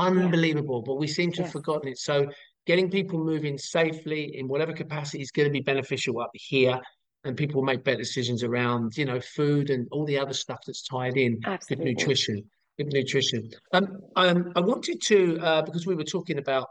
[0.00, 1.98] unbelievable, but we seem to have forgotten it.
[1.98, 2.30] So
[2.66, 6.80] getting people moving safely in whatever capacity is going to be beneficial up here,
[7.24, 10.82] and people make better decisions around, you know, food and all the other stuff that's
[10.82, 11.38] tied in.
[11.44, 11.92] Absolutely.
[11.92, 12.44] nutrition, good
[12.88, 13.50] nutrition.
[13.72, 16.68] Um, um, I wanted to uh, because we were talking about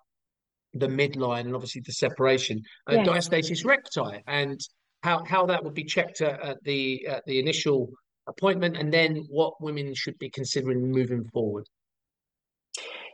[0.73, 4.59] the midline and obviously the separation, uh, diastasis recti, and
[5.03, 7.89] how how that would be checked at, at the at the initial
[8.27, 11.65] appointment, and then what women should be considering moving forward.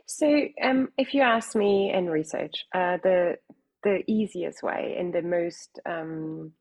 [0.06, 3.36] So, um, if you ask me in research, uh, the
[3.82, 6.52] the easiest way and the most um,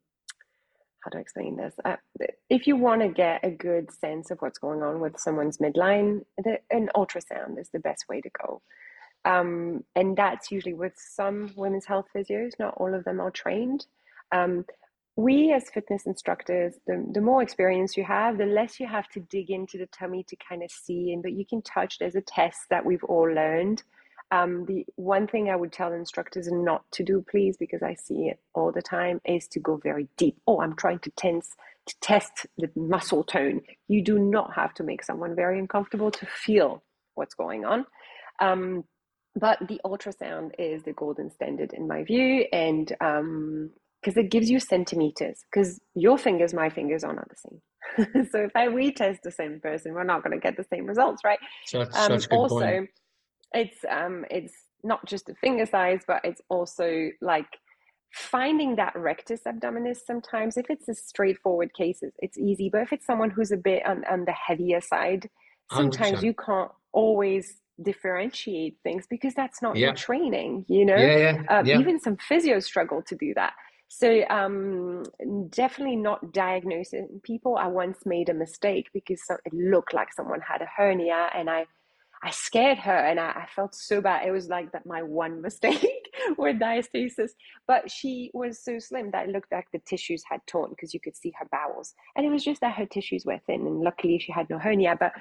[1.05, 1.73] how to explain this?
[1.85, 1.95] Uh,
[2.49, 6.25] if you want to get a good sense of what's going on with someone's midline,
[6.37, 8.61] the, an ultrasound is the best way to go.
[9.23, 12.51] Um, and that's usually with some women's health physios.
[12.59, 13.85] Not all of them are trained.
[14.31, 14.65] Um,
[15.15, 19.21] we as fitness instructors, the, the more experience you have, the less you have to
[19.21, 21.13] dig into the tummy to kind of see.
[21.13, 21.99] And but you can touch.
[21.99, 23.83] There's a test that we've all learned.
[24.31, 28.27] Um, the one thing I would tell instructors not to do, please, because I see
[28.27, 30.37] it all the time, is to go very deep.
[30.47, 31.49] Oh, I'm trying to tense
[31.87, 33.61] to test the muscle tone.
[33.87, 37.85] You do not have to make someone very uncomfortable to feel what's going on.
[38.39, 38.83] Um,
[39.35, 43.71] but the ultrasound is the golden standard in my view, and um,
[44.01, 48.43] because it gives you centimeters because your fingers my fingers are not the same so
[48.43, 51.39] if i retest the same person we're not going to get the same results right
[51.65, 52.89] So that's, um, that's good also point.
[53.53, 57.47] It's um it's not just the finger size but it's also like
[58.11, 63.05] finding that rectus abdominis sometimes if it's a straightforward case it's, easy but if it's
[63.05, 65.29] someone who's a bit on, on the heavier side
[65.71, 66.23] sometimes 100%.
[66.23, 69.87] you can't always differentiate things because that's not Yeah.
[69.87, 71.79] your training you know Yeah, yeah, um, yeah.
[71.79, 73.53] even some physios struggle to do that
[73.87, 75.03] so um,
[75.49, 80.39] definitely not diagnosing people i once made a mistake because so- it looked like someone
[80.41, 81.65] had a hernia and i
[82.23, 84.27] i scared her and i, I felt so bad.
[84.27, 87.31] It was like that my one mistake with diastasis.
[87.67, 90.99] But she was so slim that it looked like the tissues had torn because you
[90.99, 91.93] could see her bowels.
[92.15, 94.95] And it was just that her tissues were thin and luckily she had no hernia.
[94.99, 95.13] But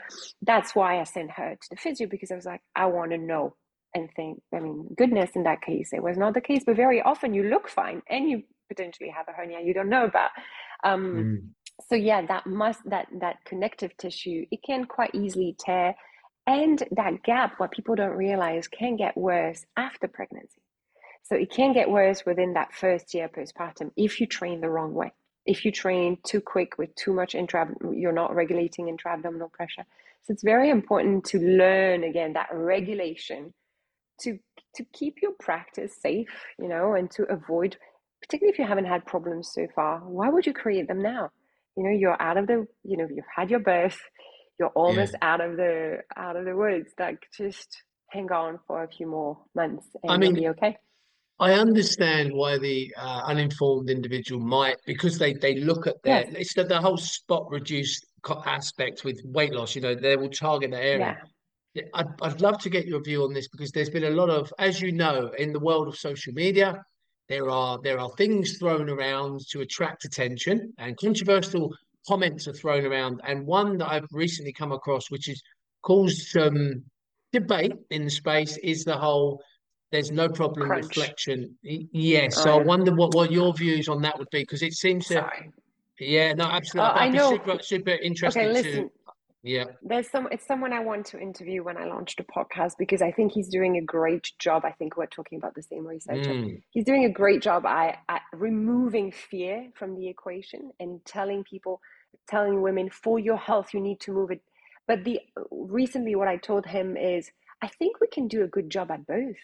[0.42, 3.18] that's why i sent her to the physio because i was like i want to
[3.18, 3.54] know
[3.94, 4.40] and think.
[4.54, 6.62] I mean goodness in that case it was not the case.
[6.66, 10.04] But very often you look fine and you potentially have a hernia you don't know
[10.04, 10.30] about
[10.84, 11.48] um, Mm.
[11.88, 15.94] so yeah that must that that connective tissue it can quite easily tear
[16.46, 20.60] and that gap what people don't realize can get worse after pregnancy.
[21.22, 24.92] So it can get worse within that first year postpartum if you train the wrong
[24.92, 25.12] way.
[25.46, 29.84] If you train too quick with too much intra you're not regulating intra-abdominal pressure.
[30.22, 33.54] So it's very important to learn again that regulation
[34.20, 34.38] to
[34.74, 36.28] to keep your practice safe
[36.58, 37.76] you know and to avoid
[38.22, 41.30] particularly if you haven't had problems so far why would you create them now?
[41.76, 43.98] You know you're out of the you know you've had your birth
[44.58, 48.88] you're almost out of the out of the woods like just hang on for a
[48.88, 50.76] few more months and I you'll mean, be okay
[51.40, 56.34] I understand why the uh, uninformed individual might, because they they look at their, Yes.
[56.38, 58.06] it's the, the whole spot reduced
[58.46, 59.74] aspect with weight loss.
[59.74, 60.98] You know, they will target that area.
[60.98, 61.16] yeah
[61.74, 64.30] Yeah, I'd, I'd love to get your view on this because there's been a lot
[64.30, 66.84] of, as you know, in the world of social media,
[67.28, 71.74] there are there are things thrown around to attract attention, and controversial
[72.06, 73.20] comments are thrown around.
[73.26, 75.40] And one that I've recently come across, which has
[75.82, 76.84] caused some
[77.32, 79.42] debate in the space, is the whole
[79.92, 80.86] "there's no problem Crunch.
[80.86, 84.40] reflection." Y- Yes, Oh, so I wonder what what your views on that would be
[84.40, 85.50] because it seems to, sorry
[86.00, 86.90] yeah, no, absolutely.
[86.90, 87.30] Uh, I know.
[87.30, 88.90] super super interested okay to, listen
[89.46, 93.02] yeah, there's some it's someone i want to interview when i launched a podcast because
[93.02, 96.32] i think he's doing a great job i think we're talking about the same researcher
[96.32, 101.44] Mm, he's doing a great job at, at removing fear from the equation and telling
[101.44, 101.80] people
[102.28, 104.42] telling women for your health you need to move it.
[104.88, 107.30] But the recently what i told him is
[107.62, 109.36] i think we can do a good job at both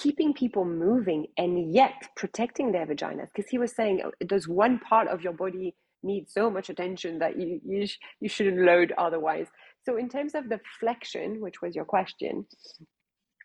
[0.00, 3.28] keeping people moving and yet protecting their vaginas.
[3.34, 7.18] Because he was saying oh, does one part of your body need so much attention
[7.20, 9.48] that you you, sh- you shouldn't load otherwise?
[9.86, 12.46] So in terms of the flexion which was your question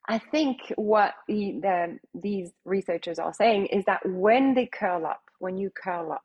[0.09, 5.21] I think what the, the, these researchers are saying is that when they curl up,
[5.39, 6.23] when you curl up,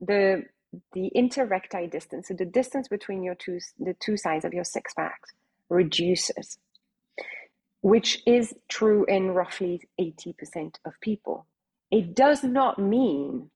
[0.00, 0.44] the
[0.92, 4.94] the interrecti distance, so the distance between your two the two sides of your six
[4.94, 5.20] pack
[5.68, 6.58] reduces,
[7.82, 11.46] which is true in roughly eighty percent of people.
[11.90, 13.50] It does not mean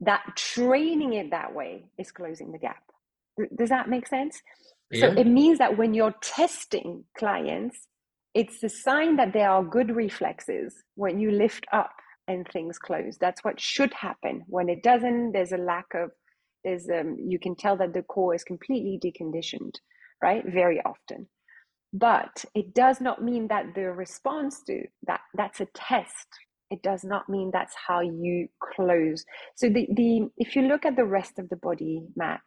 [0.00, 2.82] that training it that way is closing the gap.
[3.56, 4.42] Does that make sense?
[4.94, 7.86] So it means that when you're testing clients,
[8.34, 11.92] it's a sign that there are good reflexes when you lift up
[12.28, 13.16] and things close.
[13.18, 14.42] That's what should happen.
[14.46, 16.10] When it doesn't, there's a lack of
[16.64, 19.76] there's um you can tell that the core is completely deconditioned,
[20.22, 20.44] right?
[20.46, 21.28] Very often.
[21.92, 26.28] But it does not mean that the response to that that's a test.
[26.70, 29.24] It does not mean that's how you close.
[29.56, 32.42] So the, the if you look at the rest of the body, Matt,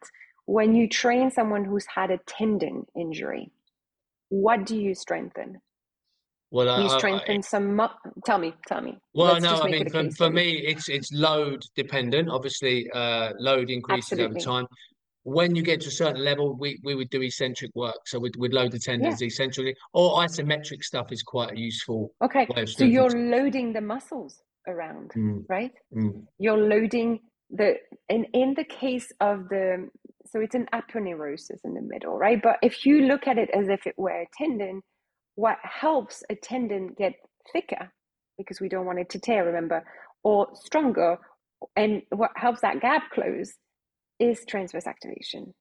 [0.46, 3.50] when you train someone who's had a tendon injury,
[4.30, 5.60] what do you strengthen?
[6.54, 7.74] Well, you I- strengthen some.
[7.74, 7.88] Mu-
[8.24, 8.96] tell me, tell me.
[9.12, 12.28] Well, Let's no, I mean, for, for me, it's it's load dependent.
[12.28, 14.66] Obviously, uh, load increases over time.
[15.24, 17.96] When you get to a certain level, we, we would do eccentric work.
[18.06, 22.84] So we'd, we'd load the tendons eccentrically, or isometric stuff is quite useful Okay, so
[22.84, 25.72] you're loading the muscles around, Mm, right?
[25.92, 26.22] mm.
[26.38, 27.18] You're loading
[27.50, 27.78] the
[28.08, 29.88] in in the case of the
[30.26, 32.40] so it's an aponeurosis in the middle, right?
[32.40, 34.82] But if you look at it as if it were a tendon,
[35.36, 37.14] what helps a tendon get
[37.52, 37.90] thicker
[38.38, 39.84] because we don't want it to tear, remember,
[40.22, 41.18] or stronger,
[41.76, 43.54] and what helps that gap close
[44.18, 45.54] is transverse activation,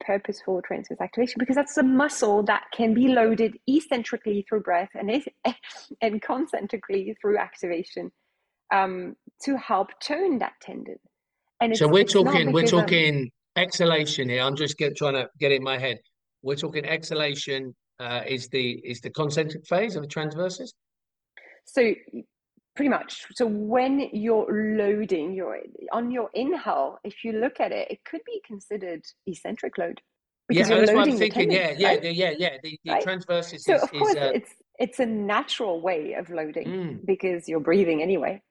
[0.00, 5.10] purposeful transverse activation, because that's a muscle that can be loaded eccentrically through breath and
[5.10, 5.24] is,
[6.00, 8.10] and concentrically through activation
[8.72, 10.96] um, to help tone that tendon.
[11.60, 14.42] And So we're talking we're of- talking exhalation here.
[14.42, 15.98] I'm just get, trying to get it in my head.
[16.42, 20.74] We're talking exhalation uh, is the is the concentric phase of the transverses.
[21.64, 21.94] So
[22.74, 23.24] pretty much.
[23.34, 25.58] So when you're loading your
[25.92, 30.00] on your inhale, if you look at it, it could be considered eccentric load
[30.48, 31.50] because yeah, you're that's what I'm thinking.
[31.50, 32.02] Yeah, yeah, right?
[32.02, 32.56] the- yeah, yeah.
[32.62, 33.02] The, the Right?
[33.02, 37.48] So is, of course is uh, it's it's a natural way of loading mm, because
[37.48, 38.42] you're breathing anyway.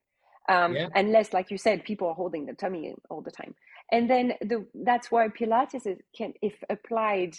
[0.47, 0.89] Um, Yeah.
[0.93, 3.55] Unless, like you said, people are holding the tummy all the time,
[3.91, 7.35] and then the that's why Pilates is, can, if applied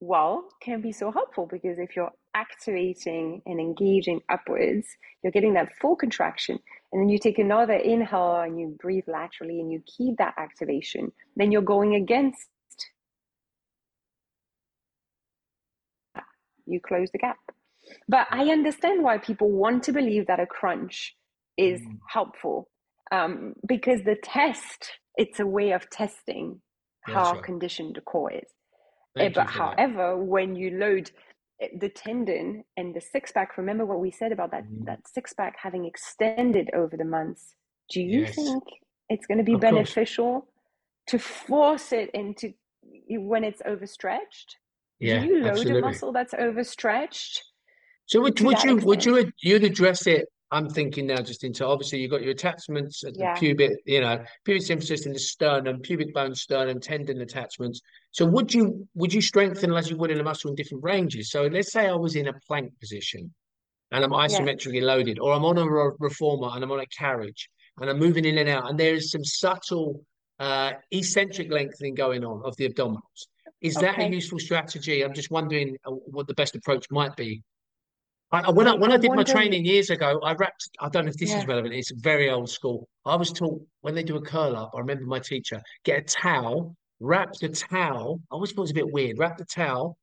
[0.00, 4.86] well, can be so helpful because if you're activating and engaging upwards,
[5.22, 6.58] you're getting that full contraction,
[6.92, 11.12] and then you take another inhale and you breathe laterally and you keep that activation.
[11.36, 12.48] Then you're going against.
[16.66, 17.38] You close the gap.
[18.08, 21.16] But I understand why people want to believe that a crunch
[21.56, 21.98] is Mm.
[22.08, 22.68] helpful
[23.12, 26.60] um, because the test, it's a way of testing
[27.02, 27.42] how Gotcha.
[27.42, 28.50] conditioned the core is.
[29.18, 29.78] Thank but for that.
[29.78, 31.10] however, when you load
[31.60, 34.86] eh, the tendon and the six pack, remember what we said about that, Mhm.
[34.86, 37.54] that six pack having extended over the months.
[37.90, 38.34] Do you Yes.
[38.36, 38.62] think
[39.08, 39.70] it's going to be Of course.
[39.72, 40.48] beneficial
[41.08, 42.54] to force it into
[43.08, 44.56] when it's overstretched?
[45.00, 45.78] Yeah, Do you load absolutely.
[45.78, 47.42] a muscle that's overstretched?
[48.06, 50.28] So would would you would you you'd address it?
[50.50, 54.24] I'm thinking now just into obviously you've got your attachments at the pubic, you know,
[54.46, 57.82] pubic symphysis in the sternum, pubic bone, sternum, tendon attachments.
[58.18, 61.30] So would you would you strengthen as you would in a muscle in different ranges?
[61.30, 63.32] So let's say I was in a plank position
[63.92, 67.48] and I'm isometrically loaded, or I'm on a re- reformer and I'm on a carriage
[67.80, 70.04] and I'm moving in and out, and there is some subtle
[70.40, 73.20] uh, eccentric lengthening going on of the abdominals.
[73.60, 75.04] Is that a useful strategy?
[75.04, 77.40] I'm just wondering uh, what the best approach might be.
[78.32, 80.68] I, when I when I I did my training years ago, I wrapped.
[80.80, 81.72] I don't know if this is relevant.
[81.72, 82.88] It's very old school.
[83.06, 84.72] I was taught when they do a curl up.
[84.74, 88.20] I remember my teacher get a towel, wrap the towel.
[88.30, 89.18] I always thought it was a bit weird.
[89.18, 89.96] Wrap the towel.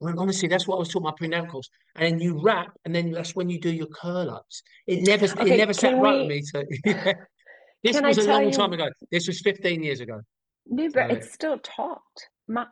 [0.00, 1.68] Well, honestly, that's what I was taught my prenatal course.
[1.96, 4.62] And then you wrap, and then that's when you do your curl ups.
[4.86, 6.42] It never it never sat can right with me.
[6.42, 7.12] So yeah.
[7.82, 8.88] This Can was a long you- time ago.
[9.12, 10.22] This was 15 years ago.
[10.66, 12.00] No, but So- it's still taught.
[12.48, 12.64] Ma-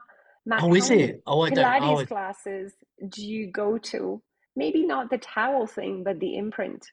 [0.46, 1.22] Matt, Oh, is it?
[1.26, 1.58] Oh, I don't.
[1.58, 2.72] Oh, Pilates Oh, I- classes
[3.10, 4.22] do you go to?
[4.56, 6.86] Maybe not the towel thing, but the imprint.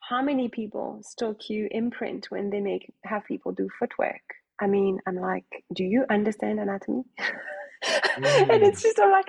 [0.00, 4.20] How many people still cue imprint when they make have people do footwork?
[4.62, 7.04] I mean, I'm like, do you understand anatomy?
[7.18, 7.28] and
[8.18, 8.64] Mm.
[8.64, 9.26] it's just I'm like,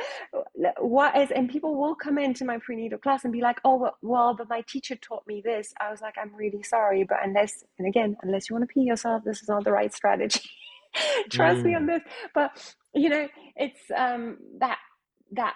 [0.80, 1.32] what is?
[1.32, 4.50] And people will come into my prenatal class and be like, oh, well, well, but
[4.50, 5.74] my teacher taught me this.
[5.82, 8.84] I was like, I'm really sorry, but unless, and again, unless you want to pee
[8.84, 10.42] yourself, this is not the right strategy.
[11.32, 12.04] Trust me on this.
[12.36, 14.80] But you know, it's um that
[15.34, 15.56] that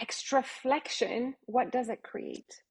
[0.00, 1.34] extra flexion.
[1.46, 2.62] What does it create?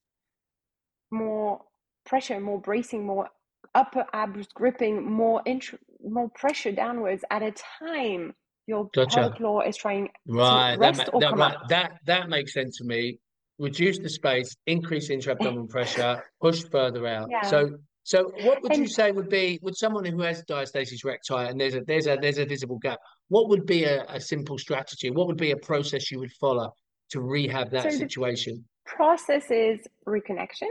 [1.12, 1.62] More
[2.06, 3.30] pressure, more bracing, more
[3.76, 8.34] upper abs gripping, more int- more pressure downwards at a time
[8.68, 9.22] your Gotcha.
[9.22, 11.68] pelvic floor is trying Right, that, rest ma- or that, come right, up.
[11.70, 13.20] that that makes sense to me.
[13.58, 17.28] Reduce the space, increase intra-abdominal pressure, push further out.
[17.30, 17.42] Yeah.
[17.42, 21.60] So, so what would you say would be, would someone who has diastasis recti and
[21.60, 25.10] there's a there's a there's a visible gap, what would be a, a simple strategy?
[25.12, 26.72] What would be a process you would follow
[27.12, 28.64] to rehab that So situation?
[28.86, 30.70] process is reconnection.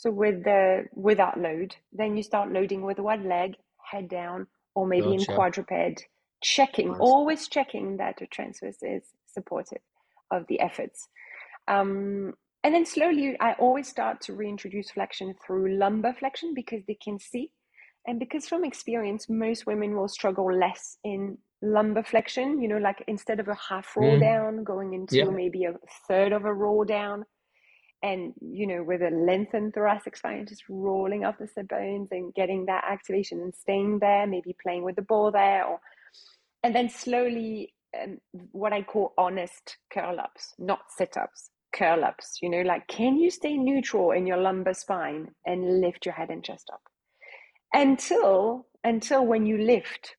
[0.00, 4.86] So with the without load, then you start loading with one leg, head down, or
[4.86, 5.12] maybe Gotcha.
[5.12, 6.06] in quadruped,
[6.42, 6.98] checking, Nice.
[7.00, 9.82] always checking that the transverse is supportive
[10.30, 11.06] of the efforts.
[11.68, 12.32] Um,
[12.64, 17.18] and then slowly, I always start to reintroduce flexion through lumbar flexion because they can
[17.18, 17.50] see.
[18.06, 23.04] And because from experience, most women will struggle less in lumbar flexion, you know, like
[23.06, 24.20] instead of a half roll Mm.
[24.20, 25.24] down, going into Yeah.
[25.30, 25.74] maybe a
[26.08, 27.26] third of a roll down
[28.02, 32.34] and you know with a lengthened thoracic spine just rolling off the sit bones and
[32.34, 35.78] getting that activation and staying there maybe playing with the ball there or
[36.62, 38.18] and then slowly um,
[38.52, 43.16] what i call honest curl ups not sit ups curl ups, you know, like can
[43.16, 46.82] you stay neutral in your lumbar spine and lift your head and chest up?
[47.72, 50.16] Until until when you lift,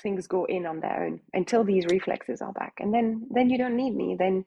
[0.00, 2.74] things go in on their own until these reflexes are back.
[2.78, 4.16] And then then you don't need me.
[4.18, 4.44] Then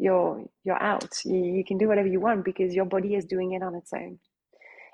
[0.00, 1.18] you're you're out.
[1.24, 3.92] You, you can do whatever you want because your body is doing it on its
[3.92, 4.18] own.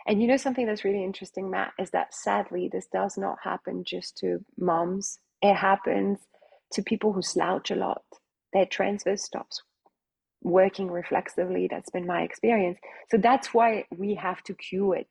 [0.07, 3.85] And you know something that's really interesting, Matt, is that sadly this does not happen
[3.85, 5.19] just to moms.
[5.43, 6.21] It happens
[6.73, 8.03] to people who slouch a lot.
[8.53, 9.63] Their transverse stops
[10.43, 11.69] working reflexively.
[11.71, 12.79] That's been my experience.
[13.11, 15.09] So that's why we have to cue it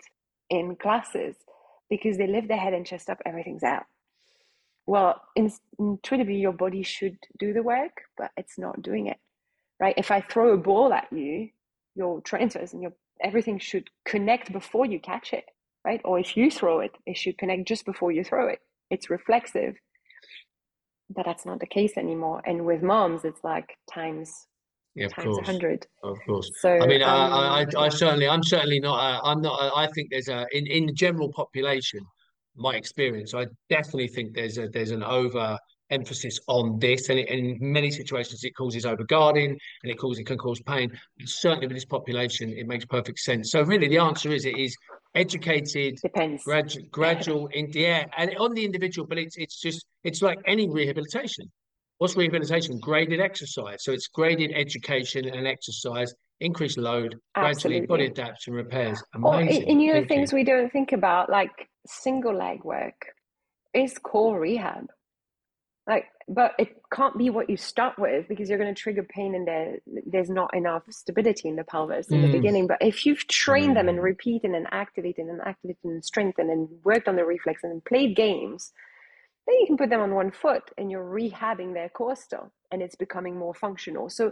[0.50, 1.36] in classes
[1.90, 3.86] because they lift their head and chest up, everything's out.
[4.88, 9.18] Well, intuitively, your body should do the work, but it's not doing it,
[9.80, 9.96] right?
[9.98, 11.50] If I throw a ball at you,
[11.96, 15.46] your transverse and your everything should connect before you catch it,
[15.86, 16.02] right?
[16.04, 18.60] Or if you throw it, it should connect just before you throw it.
[18.90, 19.76] It's reflexive,
[21.10, 22.42] but that's not the case anymore.
[22.46, 24.48] And with moms, it's like times
[24.96, 25.46] Yeah, of times a course.
[25.48, 25.88] hundred.
[26.04, 26.50] Of course.
[26.60, 28.98] So I mean, I, um, I, I, I certainly, I'm certainly not.
[29.00, 29.60] Uh, I'm not.
[29.62, 32.02] uh, I think there's a in in the general population,
[32.56, 35.58] my experience, I definitely think there's a there's an over
[35.90, 39.50] emphasis on this, and it, in many situations it causes overguarding,
[39.84, 40.92] and it causes it can cause pain.
[41.26, 43.52] Certainly with this population, it makes perfect sense.
[43.52, 44.76] So really, the answer is it is
[45.14, 46.44] educated, depends.
[46.44, 50.70] gradual, gradual in yeah, and on the individual, but it's it's just it's like any
[50.70, 51.52] rehabilitation.
[51.98, 52.78] What's rehabilitation?
[52.80, 53.84] Graded exercise.
[53.84, 58.24] So it's graded education and exercise, increased load, gradually body Absolutely.
[58.24, 59.04] adapts and repairs.
[59.24, 59.70] Or and, Amazing.
[59.70, 60.16] and you know Thank you.
[60.16, 63.14] things we don't think about, like single leg work,
[63.74, 64.88] is core rehab.
[65.88, 69.36] Like, but it can't be what you start with because you're going to trigger pain
[69.36, 69.78] and there
[70.08, 72.32] there's not enough stability in the pelvis in the Mm.
[72.32, 72.68] beginning.
[72.68, 74.04] But if you've trained them and Mm.
[74.04, 78.74] repeated and activated and activated and strengthened and worked on the reflex and played games,
[79.46, 82.82] then you can put them on one foot and you're rehabbing their core still and
[82.82, 84.10] it's becoming more functional.
[84.10, 84.32] So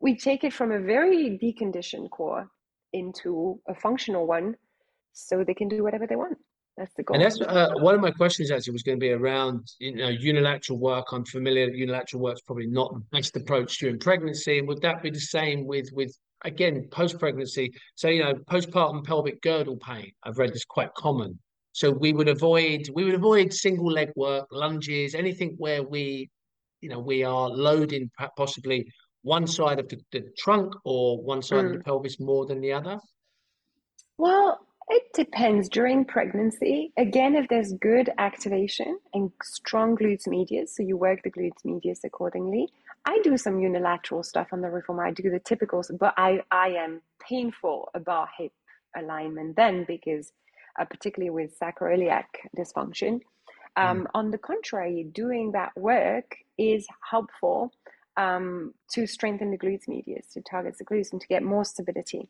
[0.00, 2.48] we take it from a very deconditioned core
[2.92, 4.56] into a functional one
[5.12, 6.38] so they can do whatever they want.
[6.76, 7.16] That's the goal.
[7.16, 10.08] And that's uh, one of my questions actually was going to be around you know
[10.08, 11.12] unilateral work.
[11.12, 14.58] I'm familiar that unilateral work's probably not the best approach during pregnancy.
[14.58, 17.72] And would that be the same with with again post pregnancy?
[17.94, 20.10] So you know postpartum pelvic girdle pain.
[20.22, 21.38] I've read is quite common.
[21.72, 26.30] So we would avoid we would avoid single leg work, lunges, anything where we
[26.80, 28.86] you know we are loading possibly
[29.22, 31.84] one side of the, the trunk or one side of the Mm.
[31.84, 32.98] pelvis more than the other.
[34.18, 34.58] Well,
[34.88, 35.68] it depends.
[35.68, 41.30] During pregnancy, again, if there's good activation and strong glutes medius, so you work the
[41.30, 42.68] glutes medius accordingly.
[43.04, 45.04] I do some unilateral stuff on the reformer.
[45.04, 48.52] I do the typicals, but I, I am painful about hip
[48.96, 50.32] alignment then because,
[50.78, 52.24] uh, particularly with sacroiliac
[52.56, 53.20] dysfunction.
[53.76, 57.72] Um, On the contrary, doing that work is helpful
[58.18, 62.28] um, to strengthen the glutes medius, to target the glutes, and to get more stability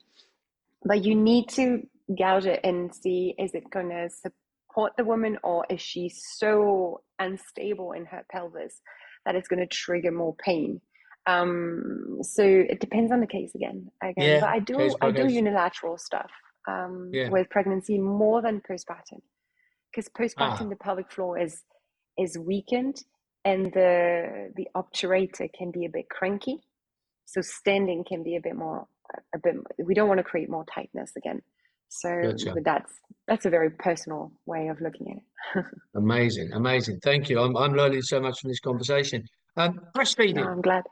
[0.84, 1.86] but you need to
[2.18, 7.02] gouge it and see is it going to support the woman or is she so
[7.18, 8.80] unstable in her pelvis
[9.24, 10.80] that it's going to trigger more pain?
[11.26, 15.28] Um so it depends on the case again again Yeah, but i do i do
[15.28, 16.30] unilateral stuff
[16.68, 17.28] um Yeah.
[17.30, 19.20] with pregnancy more than postpartum
[19.90, 20.68] because postpartum Ah.
[20.70, 21.62] the pelvic floor is
[22.18, 22.96] is weakened
[23.44, 26.58] and the the obturator can be a bit cranky.
[27.26, 28.86] So standing can be a bit more
[29.34, 31.40] a bit we don't want to create more tightness again
[31.92, 32.54] so Gotcha.
[32.54, 32.92] but that's
[33.28, 36.98] that's a very personal way of looking at it Amazing, amazing.
[37.02, 37.40] Thank you.
[37.40, 39.24] I'm I'm learning so much from this conversation.
[39.56, 40.84] Um, no, breastfeeding, i'm glad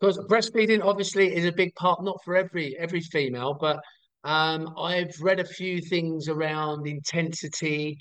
[0.00, 3.80] because breastfeeding obviously is a big part, not for every every female, but
[4.24, 7.98] um, I've read a few things around intensity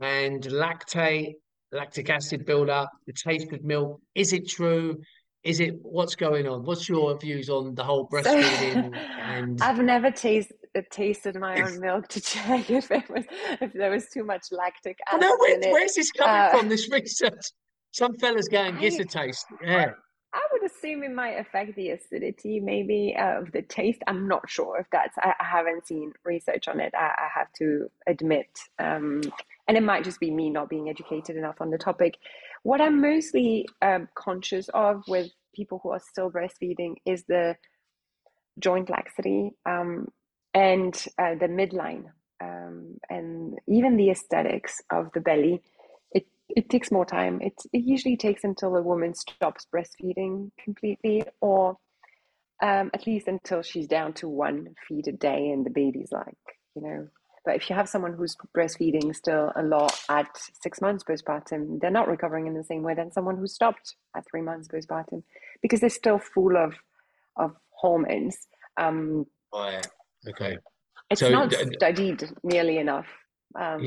[0.00, 1.34] and lactate,
[1.72, 4.00] lactic acid buildup, the taste of milk.
[4.14, 4.96] Is it true?
[5.44, 6.64] Is it what's going on?
[6.64, 10.54] What's your views on the whole breastfeeding and i've never tasted
[10.90, 13.24] tasted my own milk to check if it was
[13.60, 16.68] if there was too much lactic I acid know where, where's this coming uh, from?
[16.68, 17.52] This research.
[17.92, 19.46] Some fellas go and get a taste.
[19.62, 19.92] Yeah.
[20.68, 24.02] Assume it might affect the acidity, maybe uh, of the taste.
[24.06, 25.16] I'm not sure if that's.
[25.18, 26.92] I, I haven't seen research on it.
[26.94, 29.22] I, I have to admit, um,
[29.66, 32.18] and it might just be me not being educated enough on the topic.
[32.64, 37.56] What I'm mostly um, conscious of with people who are still breastfeeding is the
[38.58, 40.08] joint laxity um,
[40.52, 42.04] and uh, the midline,
[42.42, 45.62] um, and even the aesthetics of the belly.
[46.48, 47.40] It it takes more time.
[47.40, 51.76] It it usually takes until a woman stops breastfeeding completely, or
[52.62, 56.36] um, at least until she's down to one feed a day, and the baby's like
[56.74, 57.08] you know.
[57.44, 60.28] But if you have someone who's breastfeeding still a lot at
[60.62, 64.24] six months postpartum, they're not recovering in the same way than someone who stopped at
[64.30, 65.22] three months postpartum
[65.62, 66.74] because they're still full of
[67.36, 68.36] of hormones.
[68.76, 69.86] Um, Right.
[70.28, 70.58] Okay.
[71.10, 73.06] it's So not d- d- studied nearly enough.
[73.54, 73.82] Um,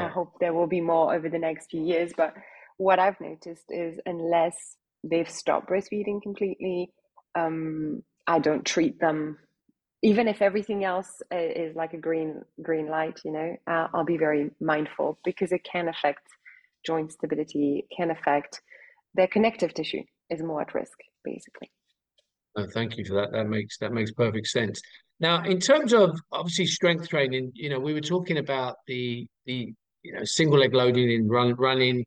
[0.00, 2.12] I hope there will be more over the next few years.
[2.16, 2.34] But
[2.76, 6.92] what I've noticed is unless they've stopped breastfeeding completely,
[7.34, 9.38] um, I don't treat them.
[10.02, 14.16] Even if everything else is like a green green light, you know, uh, I'll be
[14.16, 16.26] very mindful because it can affect
[16.84, 18.60] joint stability, can affect
[19.14, 21.70] their connective tissue is more at risk, basically.
[22.56, 23.32] No, thank you for that.
[23.32, 24.80] That makes that makes perfect sense.
[25.22, 29.72] Now, in terms of obviously strength training, you know, we were talking about the the
[30.02, 32.04] you know single leg loading and run running,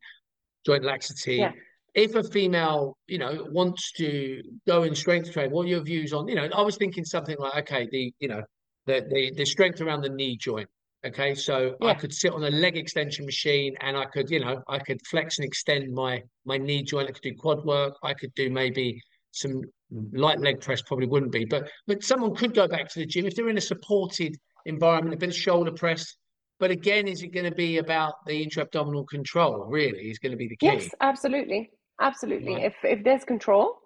[0.65, 1.37] joint laxity.
[1.37, 1.53] Yeah.
[1.93, 6.11] If a female, you know, wants to go in strength training, what are your views
[6.11, 8.43] on, you know, I was thinking something like, okay, the you know,
[8.85, 10.67] the the, the strength around the knee joint.
[11.07, 14.61] Okay, so I could sit on a leg extension machine and I could, you know,
[14.67, 17.07] I could flex and extend my my knee joint.
[17.07, 17.93] I could do quad work.
[18.03, 18.99] I could do maybe
[19.31, 19.61] some
[19.91, 23.25] light leg press probably wouldn't be, but but someone could go back to the gym
[23.25, 26.15] if they're in a supported environment, a bit of shoulder press.
[26.59, 29.65] But again, is it going to be about the intra-abdominal control?
[29.65, 30.67] Really, is going to be the key.
[30.67, 31.71] Yes, absolutely.
[31.99, 32.55] Absolutely.
[32.55, 32.65] Right.
[32.65, 33.79] If if there's control,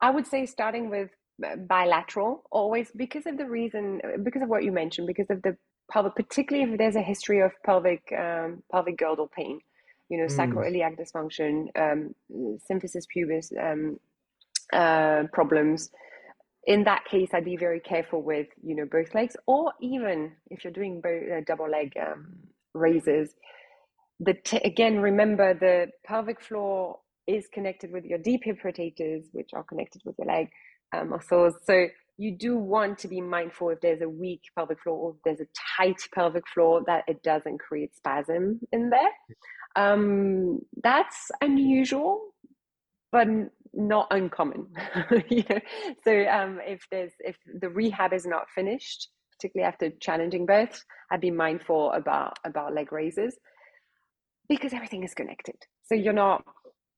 [0.00, 1.10] I would say starting with
[1.44, 5.56] uh, bilateral always because of the reason because of what you mentioned because of the
[5.90, 9.60] pelvic particularly if there's a history of pelvic um, pelvic girdle pain,
[10.08, 10.36] you know, Mm.
[10.38, 12.14] sacroiliac dysfunction, um,
[12.70, 13.98] symphysis pubis um,
[14.72, 15.90] uh, problems.
[16.66, 20.64] In that case, I'd be very careful with you know both legs, or even if
[20.64, 22.36] you're doing both uh, double leg um,
[22.74, 23.30] raises.
[24.20, 29.50] The t- again, remember the pelvic floor is connected with your deep hip rotators, which
[29.54, 30.48] are connected with your leg
[30.92, 31.54] um, muscles.
[31.64, 31.88] So
[32.18, 35.40] you do want to be mindful if there's a weak pelvic floor or if there's
[35.40, 39.10] a tight pelvic floor that it doesn't create spasm in there.
[39.76, 42.22] Um, that's unusual,
[43.12, 43.28] but
[43.76, 44.66] not uncommon.
[45.28, 45.60] you know?
[46.04, 51.20] So um, if there's if the rehab is not finished, particularly after challenging births, I'd
[51.20, 53.36] be mindful about about leg raises
[54.48, 55.56] because everything is connected.
[55.84, 56.44] So you're not,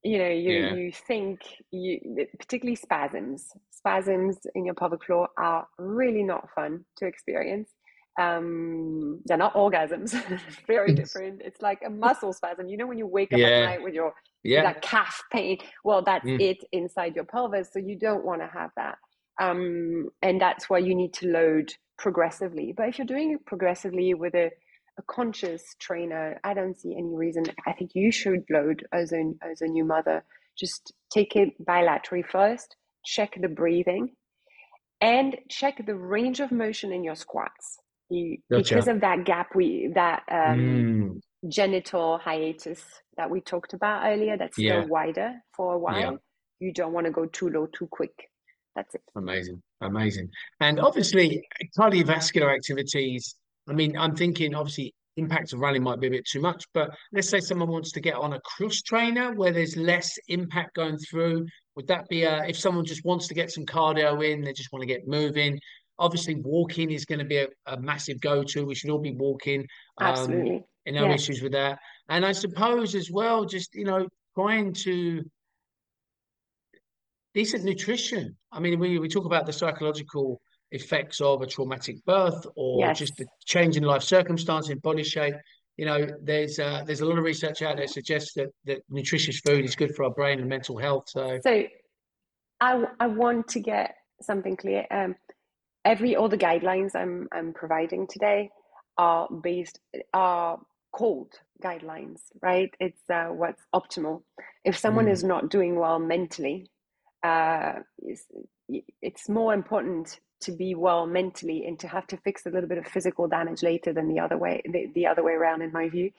[0.03, 0.75] you know, you Yeah.
[0.75, 3.49] you think you particularly spasms.
[3.71, 7.71] Spasms in your pelvic floor are really not fun to experience.
[8.19, 10.11] Um, they're not orgasms.
[10.67, 11.41] Very different.
[11.45, 12.69] It's like a muscle spasm.
[12.69, 13.47] You know when you wake up Yeah.
[13.49, 14.13] at night with your
[14.43, 14.63] Yeah.
[14.63, 15.59] that calf pain.
[15.85, 16.41] Well, that's Mm.
[16.41, 17.71] it inside your pelvis.
[17.73, 18.99] So you don't want to have that.
[19.41, 22.73] Um, and that's why you need to load progressively.
[22.77, 24.51] But if you're doing it progressively with a,
[24.99, 27.45] a conscious trainer, I don't see any reason.
[27.67, 30.25] I think you should load as a, as a new mother.
[30.59, 34.17] Just take it bilaterally first, check the breathing,
[35.01, 37.79] and check the range of motion in your squats.
[38.11, 38.63] You, Gotcha.
[38.75, 42.83] Because of that gap, we that um, Mm, genital hiatus
[43.17, 44.85] that we talked about earlier that's still Yeah.
[44.87, 46.17] wider for a while Yeah.
[46.59, 48.29] you don't want to go too low too quick
[48.75, 50.29] that's it amazing, amazing.
[50.61, 51.43] And obviously,
[51.77, 53.35] cardiovascular activities.
[53.69, 56.91] I mean, I'm thinking obviously impact of running might be a bit too much, but
[57.13, 60.97] let's say someone wants to get on a cross trainer where there's less impact going
[60.99, 61.47] through.
[61.75, 64.73] Would that be a, if someone just wants to get some cardio in, they just
[64.73, 65.59] want to get moving?
[65.99, 68.65] Obviously, walking is going to be a, a massive go-to.
[68.65, 69.67] We should all be walking.
[69.99, 71.15] Um, absolutely and no Yeah.
[71.15, 71.79] issues with that.
[72.09, 75.23] And I suppose as well, just you know, trying to
[77.35, 78.37] decent nutrition.
[78.53, 80.41] I mean, we we talk about the psychological
[80.73, 82.99] effects of a traumatic birth or Yes.
[82.99, 85.35] just the change in life circumstance in body shape.
[85.77, 88.81] You know, there's uh, there's a lot of research out there that suggests that that
[88.89, 91.05] nutritious food is good for our brain and mental health.
[91.09, 91.65] So so
[92.61, 95.15] i i want to get something clear um
[95.85, 98.51] every all the guidelines i'm i'm providing today
[98.99, 99.81] are based
[100.15, 100.59] are
[100.93, 101.33] called
[101.65, 102.71] guidelines right?
[102.81, 104.23] It's uh, what's optimal.
[104.65, 105.13] If someone Mm.
[105.13, 106.67] is not doing well mentally
[107.25, 108.25] uh it's,
[109.03, 112.79] it's more important to be well mentally and to have to fix a little bit
[112.79, 115.89] of physical damage later than the other way the, the other way around in my
[115.89, 116.11] view.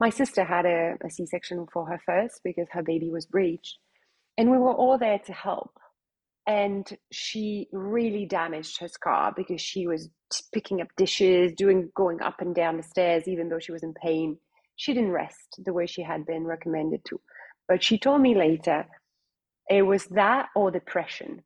[0.00, 3.78] My sister had a, a c-section for her first because her baby was breached
[4.38, 5.72] and we were all there to help
[6.46, 10.08] and she really damaged her scar because she was
[10.52, 13.94] picking up dishes doing going up and down the stairs even though she was in
[13.94, 14.38] pain.
[14.76, 17.20] She didn't rest the way she had been recommended to.
[17.68, 18.86] But she told me later
[19.68, 21.42] it was that or depression.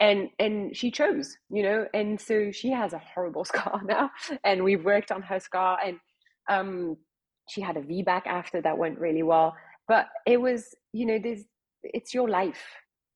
[0.00, 4.10] And and she chose you know and so she has a horrible scar now
[4.44, 5.98] and we've worked on her scar and
[6.48, 6.96] um
[7.48, 9.56] she had a VBAC after that went really well.
[9.88, 11.44] But it was you know there's
[11.82, 12.62] it's your life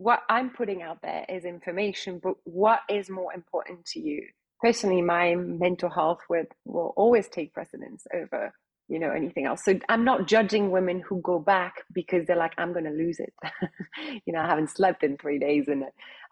[0.02, 4.22] what i'm putting out there is information but what is more important to you
[4.60, 8.52] personally my mental health would will always take precedence over
[8.88, 12.54] you know anything else so i'm not judging women who go back because they're like
[12.58, 13.32] i'm going to lose it
[14.26, 15.84] you know i haven't slept in three days and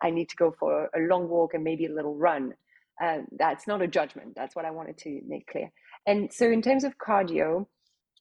[0.02, 2.52] i need to go for a long walk and maybe a little run
[3.01, 4.34] uh, that's not a judgment.
[4.36, 5.70] That's what I wanted to make clear.
[6.06, 7.66] And so, in terms of cardio,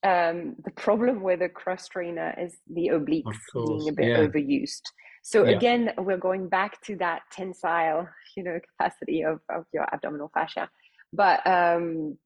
[0.03, 4.17] um, the problem with a cross trainer is the obliques being a bit yeah.
[4.19, 4.81] overused.
[5.21, 5.55] So yeah.
[5.55, 10.69] again, we're going back to that tensile, you know, capacity of, of your abdominal fascia.
[11.13, 12.17] But um,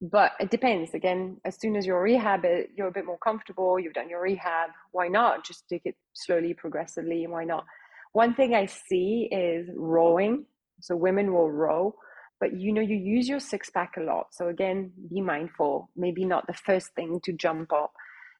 [0.00, 0.94] but it depends.
[0.94, 2.44] Again, as soon as your rehab,
[2.76, 3.78] you're a bit more comfortable.
[3.78, 4.70] You've done your rehab.
[4.90, 7.22] Why not just take it slowly, progressively?
[7.22, 7.64] And why not?
[8.12, 10.46] One thing I see is rowing.
[10.80, 11.94] So women will row,
[12.40, 14.28] but you know you use your six pack a lot.
[14.32, 15.88] So again, be mindful.
[15.94, 17.92] Maybe not the first thing to jump up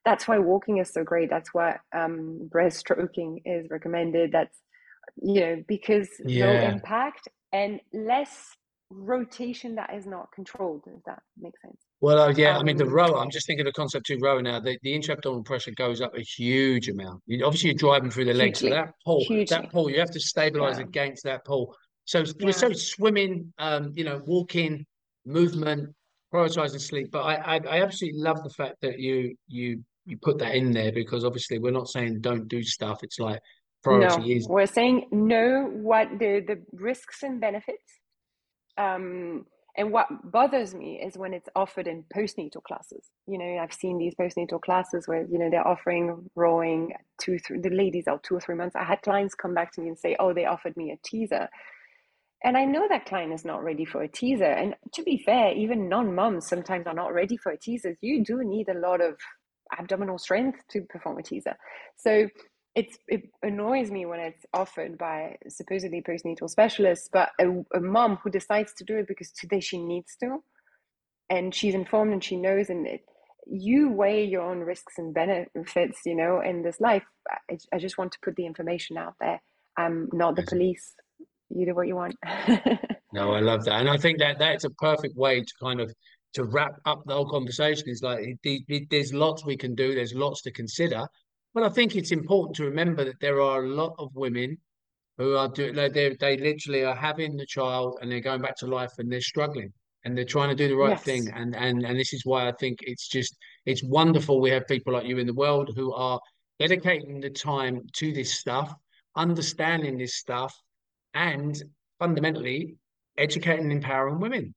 [0.04, 1.30] that's why walking is so great.
[1.30, 4.32] That's why um, breaststroking is recommended.
[4.32, 4.56] That's
[5.16, 6.46] you know because yeah.
[6.46, 8.56] low impact and less
[8.90, 10.82] rotation that is not controlled.
[10.86, 11.80] If that makes sense.
[12.00, 13.14] Well, uh, yeah, um, I mean the um, row.
[13.16, 14.60] I'm just thinking of the concept of row now.
[14.60, 17.22] The, the intra-abdominal pressure goes up a huge amount.
[17.26, 19.56] You, obviously, you're driving through the legs, so that pull, hugely.
[19.56, 20.84] that pull, you have to stabilize yeah.
[20.84, 21.74] against that pull.
[22.04, 22.50] So, yeah.
[22.50, 24.84] so swimming, um, you know, walking,
[25.24, 25.94] movement,
[26.34, 27.10] prioritizing sleep.
[27.12, 30.72] But I, I, I absolutely love the fact that you you you put that in
[30.72, 33.00] there because obviously we're not saying don't do stuff.
[33.02, 33.40] It's like
[33.82, 34.46] priority no, is.
[34.48, 38.00] We're saying know what the the risks and benefits.
[38.78, 39.44] Um,
[39.76, 43.08] and what bothers me is when it's offered in postnatal classes.
[43.26, 47.58] You know, I've seen these postnatal classes where you know they're offering rowing two, three.
[47.58, 48.76] The ladies are two or three months.
[48.76, 51.48] I had clients come back to me and say, "Oh, they offered me a teaser."
[52.44, 54.44] And I know that client is not ready for a teaser.
[54.44, 57.96] And to be fair, even non moms sometimes are not ready for a teaser.
[58.00, 59.16] You do need a lot of
[59.78, 61.56] abdominal strength to perform a teaser.
[61.96, 62.28] So
[62.74, 68.18] it's it annoys me when it's offered by supposedly postnatal specialists, but a, a mom
[68.22, 70.38] who decides to do it because today she needs to,
[71.28, 73.02] and she's informed and she knows, and it,
[73.46, 77.04] you weigh your own risks and benefits, you know, in this life.
[77.50, 79.42] I, I just want to put the information out there.
[79.76, 80.94] I'm not the police.
[81.50, 82.16] You do what you want.
[83.12, 85.92] no, I love that, and I think that that's a perfect way to kind of
[86.34, 88.36] to wrap up the whole conversation is like
[88.90, 91.06] there's lots we can do there's lots to consider
[91.54, 94.56] but i think it's important to remember that there are a lot of women
[95.18, 98.56] who are doing like they they literally are having the child and they're going back
[98.56, 99.72] to life and they're struggling
[100.04, 101.02] and they're trying to do the right yes.
[101.02, 103.36] thing and and and this is why i think it's just
[103.66, 106.18] it's wonderful we have people like you in the world who are
[106.58, 108.74] dedicating the time to this stuff
[109.16, 110.54] understanding this stuff
[111.14, 111.62] and
[111.98, 112.74] fundamentally
[113.18, 114.54] educating and empowering women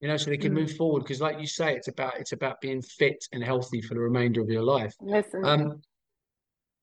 [0.00, 0.60] you know, so they can mm.
[0.60, 1.00] move forward.
[1.00, 4.40] Because, like you say, it's about it's about being fit and healthy for the remainder
[4.40, 4.94] of your life.
[5.00, 5.82] Listen, um,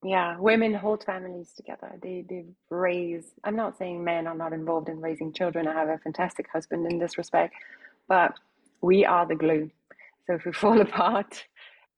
[0.03, 1.91] yeah, women hold families together.
[2.01, 3.33] They they raise.
[3.43, 5.67] I'm not saying men are not involved in raising children.
[5.67, 7.55] I have a fantastic husband in this respect,
[8.07, 8.33] but
[8.81, 9.71] we are the glue.
[10.27, 11.43] So if we fall apart,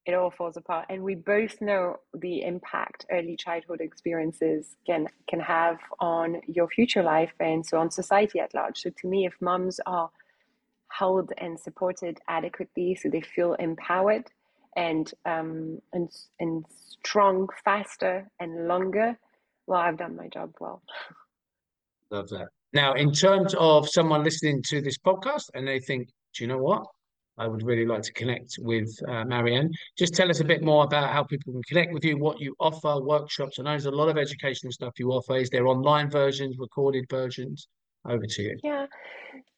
[0.05, 0.85] it all falls apart.
[0.89, 7.03] And we both know the impact early childhood experiences can can have on your future
[7.03, 8.79] life and so on society at large.
[8.79, 10.09] So to me, if mums are
[10.89, 14.25] held and supported adequately so they feel empowered
[14.75, 16.09] and um, and
[16.39, 16.65] and
[17.03, 19.17] strong faster and longer.
[19.67, 20.81] Well i've done my job well.
[22.11, 22.47] Love that.
[22.73, 26.57] Now in terms of someone listening to this podcast and they think do you know
[26.57, 26.83] what?
[27.37, 29.71] I would really like to connect with uh, marianne.
[29.97, 32.53] Just tell us a bit more about how people can connect with you what you
[32.59, 33.57] offer workshops.
[33.57, 35.37] I know there's a lot of educational stuff you offer.
[35.37, 37.67] Is there online versions recorded versions?
[38.05, 38.57] Over to you.
[38.63, 38.87] Yeah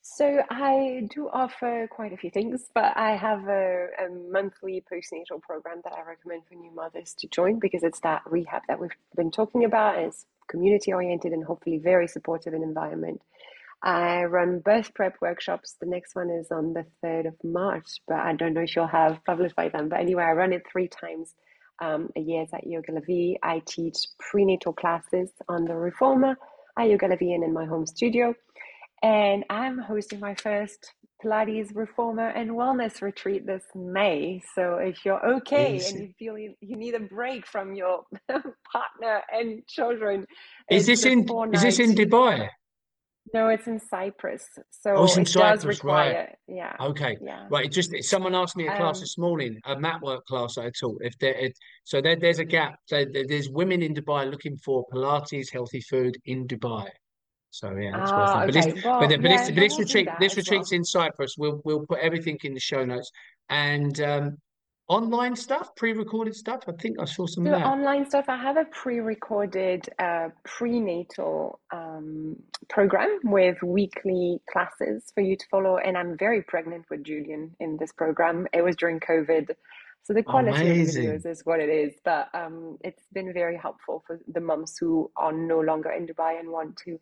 [0.02, 5.42] so I do offer quite a few things, but I have a, a, monthly postnatal
[5.42, 8.90] program that I recommend for new mothers to join because it's that rehab that we've
[9.16, 10.00] been talking about.
[10.00, 13.22] It's community oriented and hopefully very supportive in environment.
[13.84, 15.76] I run birth prep workshops.
[15.80, 18.88] The next one is on the 3rd of March, but I don't know if you'll
[18.88, 19.90] have published by then.
[19.90, 21.34] But anyway, I run it three times
[21.82, 22.46] um, a year.
[22.54, 23.38] At Yoga La Vie.
[23.44, 26.38] I teach prenatal classes on the reformer
[26.78, 28.36] at Yoga La Vie and in my home studio.
[29.04, 34.42] And I'm hosting my first Pilates reformer and wellness retreat this May.
[34.56, 38.04] So if you're okay is, and you feel you, you, need a break from your
[38.30, 40.26] partner and children,
[40.70, 42.50] is this in is this in Dubai?
[43.34, 44.46] No, it's in Cyprus.
[44.72, 46.36] So oh, it's in it Cyprus, does require, right?
[46.48, 46.76] Yeah.
[46.80, 47.18] Okay.
[47.22, 47.46] Yeah.
[47.50, 47.66] Right.
[47.66, 50.72] It just someone asked me a class um, this morning, a mat work class I
[50.72, 50.98] taught.
[51.02, 52.80] If there, it, so there, there's a gap.
[52.90, 56.90] There, there's women in Dubai looking for Pilates, healthy food in Dubai.
[57.52, 60.38] So yeah, that's ah, But this, well, but, but, yeah, this, but this retreat, this
[60.38, 60.78] retreat's well.
[60.78, 61.36] in Cyprus.
[61.38, 63.12] We'll we'll put everything in the show notes
[63.50, 64.38] and um,
[64.88, 66.64] online stuff, pre-recorded stuff.
[66.68, 67.66] I think I saw some so of that.
[67.68, 68.26] Online stuff.
[68.30, 72.38] I have a pre-recorded uh, prenatal um,
[72.70, 77.78] program with weekly classes for you to follow, and I'm very pregnant with Julian in
[77.78, 78.48] this program.
[78.54, 79.50] It was during COVID.
[80.04, 81.06] So the quality Amazing.
[81.06, 84.78] of videos is what it is, but um, it's been very helpful for the mums
[84.80, 87.00] who are no longer in Dubai and want to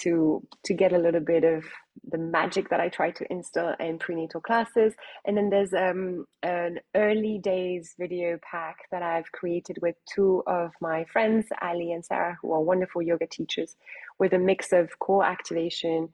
[0.00, 1.64] to to get a little bit of
[2.10, 4.94] the magic that I try to instill in prenatal classes.
[5.24, 10.72] And then there's um, an early days video pack that I've created with two of
[10.80, 13.76] my friends, Ali and Sarah, who are wonderful yoga teachers,
[14.18, 16.08] with a mix of core activation,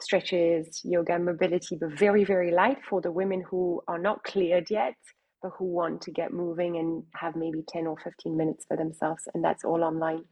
[0.00, 4.94] stretches, yoga, mobility, but very, very light for the women who are not cleared yet,
[5.42, 9.28] but who want to get moving and have maybe 10 or 15 minutes for themselves.
[9.34, 10.24] And that's all online.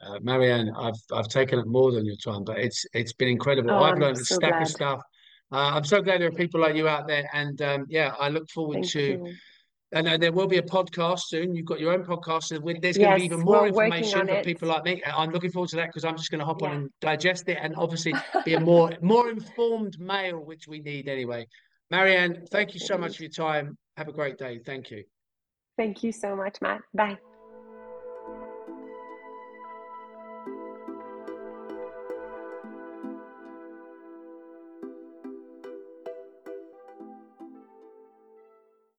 [0.00, 3.70] Uh, Marianne, I've I've taken up more than your time, but it's it's been incredible.
[3.70, 4.62] Oh, I've I'm learned a so stack glad.
[4.62, 5.02] of stuff.
[5.52, 8.28] Uh, I'm so glad there are people like you out there, and um, yeah, I
[8.28, 9.02] look forward Thank to.
[9.02, 9.34] you.
[9.92, 11.54] And uh, there will be a podcast soon.
[11.54, 14.44] You've got your own podcast, and there's going to be even more information for it.
[14.44, 15.00] people like me.
[15.06, 17.58] I'm looking forward to that because I'm just going to hop on and digest it,
[17.60, 18.12] and obviously
[18.44, 21.46] be a more more informed male, which we need anyway.
[21.90, 23.78] Marianne, thank you so much for your time.
[23.96, 24.58] Have a great day.
[24.66, 25.04] Thank you.
[25.76, 26.80] Thank you so much, Matt.
[26.92, 27.18] Bye.